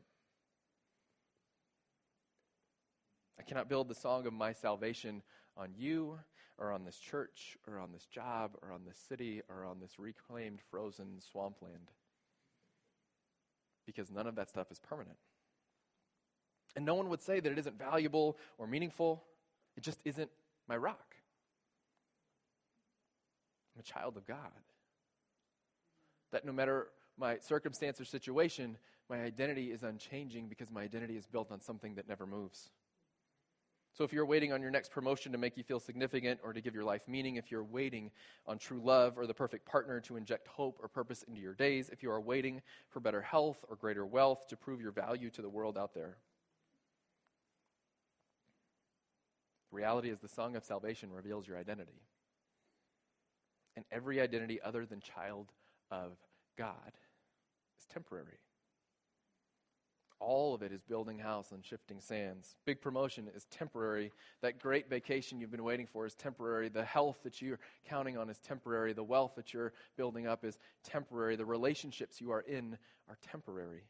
I 3.42 3.44
cannot 3.44 3.70
build 3.70 3.88
the 3.88 3.96
song 3.96 4.28
of 4.28 4.34
my 4.34 4.54
salvation 4.54 5.24
on 5.58 5.70
you 5.76 6.20
or 6.60 6.72
on 6.72 6.86
this 6.86 7.00
church 7.00 7.58
or 7.68 7.80
on 7.80 7.92
this 7.92 8.06
job 8.06 8.52
or 8.62 8.72
on 8.72 8.82
this 8.86 9.00
city 9.10 9.42
or 9.50 9.66
on 9.66 9.80
this 9.80 9.98
reclaimed 9.98 10.60
frozen 10.70 11.20
swampland 11.20 11.90
because 13.88 14.12
none 14.12 14.28
of 14.28 14.36
that 14.36 14.48
stuff 14.48 14.72
is 14.72 14.78
permanent. 14.78 15.18
And 16.76 16.86
no 16.86 16.94
one 16.94 17.10
would 17.10 17.24
say 17.24 17.40
that 17.40 17.52
it 17.52 17.58
isn't 17.58 17.80
valuable 17.80 18.38
or 18.60 18.68
meaningful. 18.68 19.24
It 19.76 19.82
just 19.82 20.02
isn't 20.06 20.30
my 20.68 20.78
rock. 20.78 21.16
I'm 23.76 23.80
a 23.80 23.84
child 23.84 24.18
of 24.18 24.28
God. 24.28 24.38
That 26.32 26.46
no 26.46 26.52
matter 26.52 26.90
my 27.18 27.40
circumstance 27.40 28.00
or 28.00 28.06
situation, 28.06 28.78
my 29.10 29.24
identity 29.24 29.72
is 29.72 29.82
unchanging 29.82 30.46
because 30.48 30.70
my 30.70 30.84
identity 30.84 31.18
is 31.18 31.26
built 31.26 31.52
on 31.52 31.60
something 31.60 31.96
that 31.96 32.08
never 32.08 32.28
moves. 32.28 32.70
So, 33.94 34.06
if 34.06 34.14
you're 34.14 34.26
waiting 34.26 34.54
on 34.54 34.62
your 34.62 34.72
next 34.72 34.92
promotion 34.92 35.34
to 35.34 35.38
make 35.38 35.58
you 35.58 35.64
feel 35.64 35.80
significant 35.80 36.40
or 36.44 36.54
to 36.54 36.62
give 36.62 36.74
your 36.74 36.86
life 36.86 37.02
meaning, 37.08 37.36
if 37.36 37.52
you're 37.52 37.64
waiting 37.64 38.10
on 38.48 38.58
true 38.58 38.80
love 38.82 39.18
or 39.18 39.28
the 39.28 39.34
perfect 39.34 39.66
partner 39.66 40.00
to 40.02 40.16
inject 40.16 40.48
hope 40.48 40.80
or 40.82 40.88
purpose 40.88 41.24
into 41.24 41.42
your 41.42 41.54
days, 41.54 41.90
if 41.90 42.02
you 42.02 42.10
are 42.10 42.22
waiting 42.22 42.62
for 42.90 43.02
better 43.02 43.22
health 43.22 43.58
or 43.68 43.76
greater 43.76 44.06
wealth 44.06 44.48
to 44.48 44.56
prove 44.56 44.80
your 44.80 44.92
value 44.92 45.30
to 45.32 45.42
the 45.42 45.50
world 45.50 45.78
out 45.78 45.94
there, 45.94 46.16
the 49.72 49.76
reality 49.76 50.10
is 50.10 50.20
the 50.20 50.30
song 50.30 50.56
of 50.56 50.64
salvation 50.64 51.12
reveals 51.12 51.46
your 51.46 51.58
identity. 51.58 52.02
And 53.76 53.84
every 53.92 54.22
identity 54.22 54.62
other 54.62 54.86
than 54.86 55.02
child 55.02 55.52
of 55.90 56.14
God 56.58 56.94
is 57.78 57.86
temporary. 57.88 58.40
All 60.24 60.54
of 60.54 60.62
it 60.62 60.72
is 60.72 60.84
building 60.84 61.18
house 61.18 61.52
on 61.52 61.64
shifting 61.64 62.00
sands. 62.00 62.56
Big 62.64 62.80
promotion 62.80 63.28
is 63.36 63.46
temporary. 63.46 64.12
That 64.44 64.60
great 64.60 64.88
vacation 64.88 65.40
you've 65.40 65.50
been 65.50 65.64
waiting 65.64 65.88
for 65.88 66.06
is 66.06 66.14
temporary. 66.14 66.70
The 66.70 66.86
health 66.86 67.18
that 67.24 67.42
you're 67.42 67.60
counting 67.90 68.20
on 68.20 68.30
is 68.30 68.38
temporary. 68.38 68.94
The 68.94 69.04
wealth 69.04 69.34
that 69.36 69.52
you're 69.52 69.74
building 69.98 70.28
up 70.28 70.46
is 70.46 70.60
temporary. 70.84 71.38
The 71.38 71.46
relationships 71.46 72.22
you 72.22 72.32
are 72.32 72.42
in 72.42 72.78
are 73.10 73.18
temporary. 73.32 73.82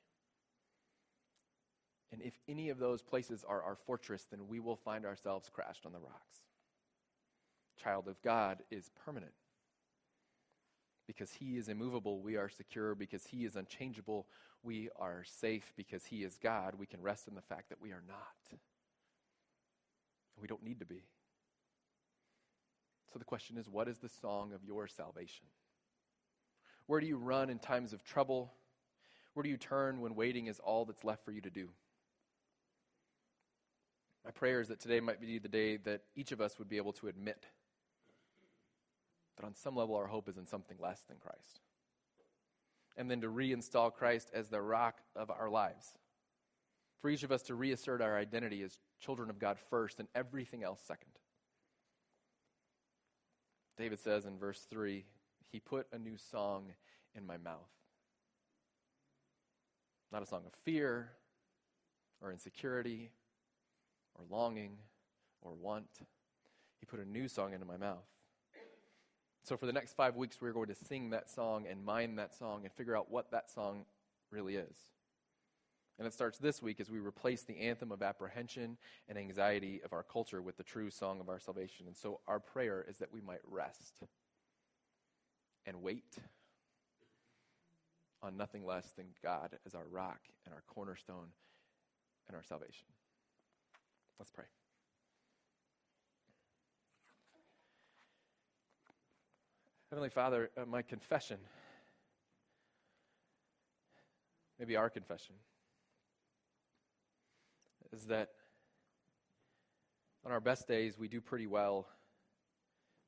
And 2.13 2.22
if 2.22 2.34
any 2.48 2.70
of 2.70 2.80
those 2.80 3.02
places 3.02 3.44
are 3.46 3.62
our 3.62 3.76
fortress, 3.86 4.26
then 4.32 4.48
we 4.48 4.62
will 4.62 4.78
find 4.78 5.06
ourselves 5.06 5.50
crashed 5.52 5.86
on 5.86 5.91
the 5.91 6.00
rocks. 6.00 6.39
Child 7.84 8.08
of 8.08 8.22
God 8.22 8.63
is 8.72 8.89
permanent. 9.06 9.34
Because 11.08 11.32
he 11.32 11.58
is 11.58 11.67
immovable, 11.67 12.22
we 12.22 12.38
are 12.38 12.48
secure. 12.48 12.96
Because 12.96 13.26
he 13.26 13.44
is 13.44 13.58
unchangeable, 13.58 14.28
we 14.63 14.89
are 14.97 15.24
safe. 15.24 15.74
Because 15.76 16.06
he 16.06 16.24
is 16.24 16.38
God, 16.41 16.76
we 16.78 16.86
can 16.86 17.02
rest 17.02 17.28
in 17.28 17.36
the 17.36 17.41
fact 17.41 17.69
that 17.69 17.82
we 17.82 17.91
are 17.91 18.04
not. 18.08 18.60
We 20.39 20.47
don't 20.47 20.63
need 20.63 20.80
to 20.80 20.86
be. 20.86 21.04
So 23.13 23.19
the 23.19 23.26
question 23.26 23.58
is 23.58 23.69
what 23.69 23.88
is 23.88 24.00
the 24.00 24.10
song 24.10 24.54
of 24.54 24.63
your 24.63 24.88
salvation? 24.88 25.45
Where 26.88 27.00
do 27.00 27.08
you 27.08 27.17
run 27.17 27.50
in 27.50 27.60
times 27.60 27.93
of 27.93 28.04
trouble? 28.04 28.54
Where 29.34 29.43
do 29.43 29.50
you 29.50 29.58
turn 29.58 30.02
when 30.02 30.15
waiting 30.15 30.47
is 30.47 30.60
all 30.60 30.86
that's 30.86 31.04
left 31.04 31.24
for 31.24 31.32
you 31.32 31.41
to 31.41 31.50
do? 31.50 31.69
My 34.26 34.32
prayer 34.32 34.62
is 34.62 34.67
that 34.67 34.80
today 34.80 35.00
might 35.00 35.19
be 35.19 35.39
the 35.39 35.47
day 35.47 35.78
that 35.78 36.02
each 36.15 36.32
of 36.32 36.41
us 36.41 36.60
would 36.60 36.69
be 36.69 36.78
able 36.78 36.93
to 36.93 37.08
admit 37.08 37.45
that 39.38 39.45
on 39.45 39.54
some 39.54 39.76
level 39.76 39.95
our 39.95 40.08
hope 40.08 40.30
is 40.30 40.38
in 40.38 40.45
something 40.45 40.78
less 40.80 41.02
than 41.08 41.17
Christ. 41.17 41.60
And 42.97 43.10
then 43.10 43.21
to 43.21 43.27
reinstall 43.27 43.93
Christ 43.93 44.30
as 44.34 44.49
the 44.49 44.62
rock 44.62 44.99
of 45.15 45.30
our 45.30 45.49
lives. 45.49 45.97
For 47.01 47.10
each 47.10 47.23
of 47.23 47.32
us 47.32 47.41
to 47.43 47.56
reassert 47.56 48.01
our 48.01 48.17
identity 48.17 48.62
as 48.63 48.77
children 48.99 49.30
of 49.30 49.39
God 49.39 49.58
first 49.69 49.99
and 49.99 50.08
everything 50.13 50.63
else 50.63 50.82
second. 50.86 51.12
David 53.77 53.99
says 53.99 54.25
in 54.25 54.38
verse 54.38 54.67
3 54.69 55.06
He 55.51 55.60
put 55.60 55.88
a 55.91 55.97
new 55.97 56.17
song 56.17 56.73
in 57.15 57.25
my 57.25 57.38
mouth. 57.38 57.69
Not 60.12 60.21
a 60.21 60.25
song 60.25 60.43
of 60.45 60.54
fear 60.63 61.12
or 62.21 62.32
insecurity 62.32 63.12
or 64.15 64.25
longing 64.30 64.77
or 65.41 65.54
want. 65.54 65.88
He 66.80 66.86
put 66.86 66.99
a 66.99 67.06
new 67.06 67.27
song 67.27 67.54
into 67.54 67.65
my 67.65 67.77
mouth. 67.77 68.06
So, 69.43 69.58
for 69.58 69.65
the 69.65 69.73
next 69.73 69.95
five 69.95 70.15
weeks, 70.15 70.39
we're 70.39 70.54
going 70.54 70.67
to 70.67 70.75
sing 70.75 71.10
that 71.10 71.30
song 71.30 71.65
and 71.69 71.84
mine 71.84 72.15
that 72.15 72.36
song 72.36 72.62
and 72.63 72.71
figure 72.71 72.95
out 72.95 73.10
what 73.10 73.32
that 73.32 73.49
song 73.49 73.86
really 74.30 74.56
is. 74.56 74.75
And 75.97 76.08
it 76.08 76.13
starts 76.13 76.38
this 76.38 76.62
week 76.62 76.80
as 76.80 76.89
we 76.89 76.99
replace 76.99 77.43
the 77.43 77.60
anthem 77.60 77.91
of 77.91 78.01
apprehension 78.01 78.77
and 79.08 79.17
anxiety 79.17 79.82
of 79.84 79.93
our 79.93 80.04
culture 80.04 80.41
with 80.41 80.58
the 80.58 80.63
true 80.63 80.89
song 80.89 81.19
of 81.19 81.30
our 81.30 81.39
salvation. 81.39 81.88
And 81.88 81.97
so, 81.97 82.19
our 82.27 82.39
prayer 82.39 82.86
is 82.88 82.97
that 82.97 83.12
we 83.12 83.21
might 83.21 83.41
rest 83.49 84.04
and 85.65 85.82
wait 85.82 86.17
on 88.21 88.38
nothing 88.38 88.65
less 88.65 88.91
than 88.91 89.08
God 89.23 89.58
as 89.65 89.73
our 89.73 89.88
rock 89.89 90.21
and 90.45 90.54
our 90.54 90.63
cornerstone 90.67 91.30
and 92.27 92.36
our 92.36 92.43
salvation. 92.43 92.86
Let's 94.19 94.32
pray. 94.32 94.45
Heavenly 99.91 100.10
Father, 100.10 100.49
uh, 100.56 100.63
my 100.65 100.84
confession, 100.84 101.36
maybe 104.58 104.77
our 104.77 104.89
confession, 104.89 105.36
is 107.91 108.06
that 108.06 108.30
on 110.25 110.32
our 110.32 110.39
best 110.39 110.65
days 110.65 110.97
we 110.97 111.10
do 111.10 111.19
pretty 111.19 111.45
well 111.45 111.89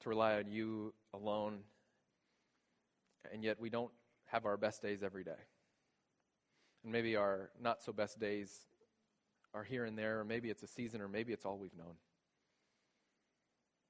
to 0.02 0.10
rely 0.10 0.36
on 0.36 0.50
you 0.52 0.93
alone, 1.13 1.60
and 3.32 3.46
yet 3.46 3.62
we 3.62 3.69
don't 3.69 3.91
have 4.26 4.46
our 4.46 4.58
best 4.58 4.82
days 4.82 5.04
every 5.04 5.24
day. 5.24 5.32
And 6.84 6.91
maybe 6.91 7.15
our 7.15 7.50
not 7.62 7.82
so 7.82 7.93
best 7.93 8.19
days 8.19 8.65
are 9.54 9.63
here 9.63 9.86
and 9.86 9.98
there, 9.98 10.19
or 10.19 10.26
maybe 10.26 10.50
it's 10.50 10.63
a 10.63 10.67
season, 10.67 11.00
or 11.00 11.08
maybe 11.08 11.32
it's 11.32 11.46
all 11.46 11.58
we've 11.58 11.78
known. 11.78 11.96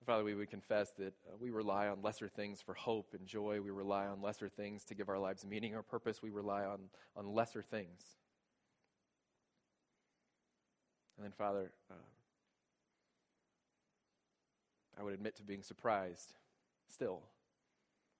Father, 0.06 0.24
we 0.24 0.36
would 0.36 0.50
confess 0.50 0.90
that 0.98 1.14
uh, 1.28 1.36
we 1.40 1.50
rely 1.50 1.88
on 1.88 2.02
lesser 2.02 2.28
things 2.28 2.62
for 2.62 2.74
hope 2.74 3.14
and 3.18 3.26
joy. 3.26 3.62
We 3.62 3.72
rely 3.72 4.06
on 4.06 4.22
lesser 4.22 4.50
things 4.50 4.84
to 4.86 4.96
give 4.96 5.10
our 5.10 5.20
lives 5.20 5.46
meaning 5.46 5.76
or 5.76 5.82
purpose. 5.82 6.22
We 6.22 6.30
rely 6.30 6.66
on, 6.66 6.80
on 7.16 7.34
lesser 7.34 7.62
things. 7.62 8.02
And 11.18 11.26
then, 11.26 11.32
Father, 11.32 11.72
uh, 11.90 11.96
I 15.00 15.04
would 15.04 15.14
admit 15.14 15.36
to 15.38 15.44
being 15.44 15.64
surprised 15.64 16.34
still 16.92 17.22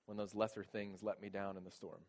when 0.06 0.16
those 0.16 0.34
lesser 0.34 0.64
things 0.64 1.02
let 1.02 1.20
me 1.20 1.28
down 1.28 1.56
in 1.56 1.64
the 1.64 1.70
storm. 1.70 2.00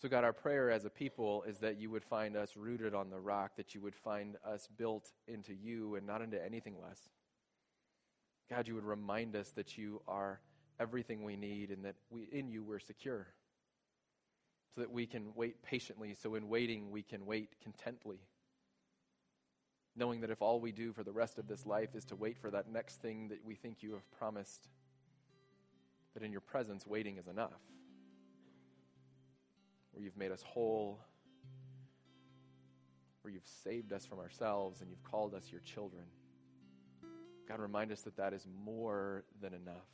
So, 0.00 0.08
God, 0.08 0.22
our 0.22 0.32
prayer 0.32 0.70
as 0.70 0.84
a 0.84 0.90
people 0.90 1.42
is 1.42 1.58
that 1.58 1.78
you 1.80 1.90
would 1.90 2.04
find 2.04 2.36
us 2.36 2.56
rooted 2.56 2.94
on 2.94 3.10
the 3.10 3.18
rock, 3.18 3.56
that 3.56 3.74
you 3.74 3.80
would 3.80 3.96
find 3.96 4.36
us 4.46 4.68
built 4.76 5.10
into 5.26 5.52
you 5.52 5.96
and 5.96 6.06
not 6.06 6.22
into 6.22 6.42
anything 6.42 6.76
less. 6.80 7.00
God, 8.50 8.66
you 8.66 8.74
would 8.74 8.84
remind 8.84 9.36
us 9.36 9.50
that 9.50 9.76
you 9.76 10.00
are 10.08 10.40
everything 10.80 11.22
we 11.22 11.36
need 11.36 11.70
and 11.70 11.84
that 11.84 11.96
we, 12.10 12.28
in 12.32 12.48
you 12.48 12.62
we're 12.62 12.78
secure. 12.78 13.26
So 14.74 14.80
that 14.82 14.90
we 14.90 15.06
can 15.06 15.32
wait 15.34 15.62
patiently, 15.62 16.14
so 16.14 16.34
in 16.34 16.48
waiting 16.48 16.90
we 16.90 17.02
can 17.02 17.26
wait 17.26 17.50
contently. 17.62 18.18
Knowing 19.96 20.20
that 20.20 20.30
if 20.30 20.40
all 20.40 20.60
we 20.60 20.72
do 20.72 20.92
for 20.92 21.02
the 21.02 21.12
rest 21.12 21.38
of 21.38 21.48
this 21.48 21.66
life 21.66 21.94
is 21.94 22.04
to 22.06 22.16
wait 22.16 22.38
for 22.38 22.50
that 22.50 22.70
next 22.70 23.02
thing 23.02 23.28
that 23.28 23.44
we 23.44 23.54
think 23.54 23.82
you 23.82 23.92
have 23.92 24.08
promised, 24.12 24.68
that 26.14 26.22
in 26.22 26.30
your 26.30 26.40
presence 26.40 26.86
waiting 26.86 27.18
is 27.18 27.26
enough 27.26 27.60
where 29.98 30.04
you've 30.04 30.16
made 30.16 30.30
us 30.30 30.42
whole, 30.42 31.00
where 33.22 33.32
you've 33.34 33.48
saved 33.64 33.92
us 33.92 34.06
from 34.06 34.20
ourselves 34.20 34.80
and 34.80 34.88
you've 34.88 35.02
called 35.02 35.34
us 35.34 35.50
your 35.50 35.60
children. 35.62 36.04
God, 37.48 37.60
remind 37.60 37.90
us 37.92 38.02
that 38.02 38.16
that 38.18 38.34
is 38.34 38.46
more 38.64 39.24
than 39.40 39.54
enough. 39.54 39.86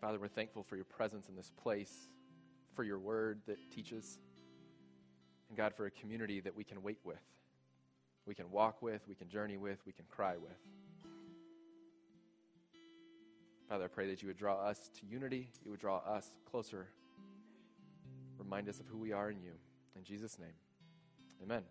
Father, 0.00 0.18
we're 0.18 0.26
thankful 0.26 0.64
for 0.64 0.74
your 0.74 0.84
presence 0.84 1.28
in 1.28 1.36
this 1.36 1.52
place, 1.62 1.92
for 2.74 2.82
your 2.82 2.98
word 2.98 3.40
that 3.46 3.56
teaches, 3.70 4.18
and 5.48 5.56
God, 5.56 5.74
for 5.76 5.86
a 5.86 5.90
community 5.92 6.40
that 6.40 6.56
we 6.56 6.64
can 6.64 6.82
wait 6.82 6.98
with, 7.04 7.22
we 8.26 8.34
can 8.34 8.50
walk 8.50 8.82
with, 8.82 9.00
we 9.08 9.14
can 9.14 9.28
journey 9.28 9.56
with, 9.56 9.78
we 9.86 9.92
can 9.92 10.04
cry 10.10 10.36
with. 10.36 10.58
Father, 13.68 13.84
I 13.84 13.88
pray 13.88 14.08
that 14.10 14.22
you 14.22 14.28
would 14.28 14.36
draw 14.36 14.56
us 14.56 14.90
to 15.00 15.06
unity, 15.06 15.50
you 15.64 15.70
would 15.70 15.80
draw 15.80 15.98
us 15.98 16.32
closer. 16.50 16.88
Remind 18.38 18.68
us 18.68 18.80
of 18.80 18.86
who 18.88 18.98
we 18.98 19.12
are 19.12 19.30
in 19.30 19.40
you. 19.40 19.52
In 19.96 20.02
Jesus' 20.02 20.38
name, 20.38 20.54
amen. 21.42 21.62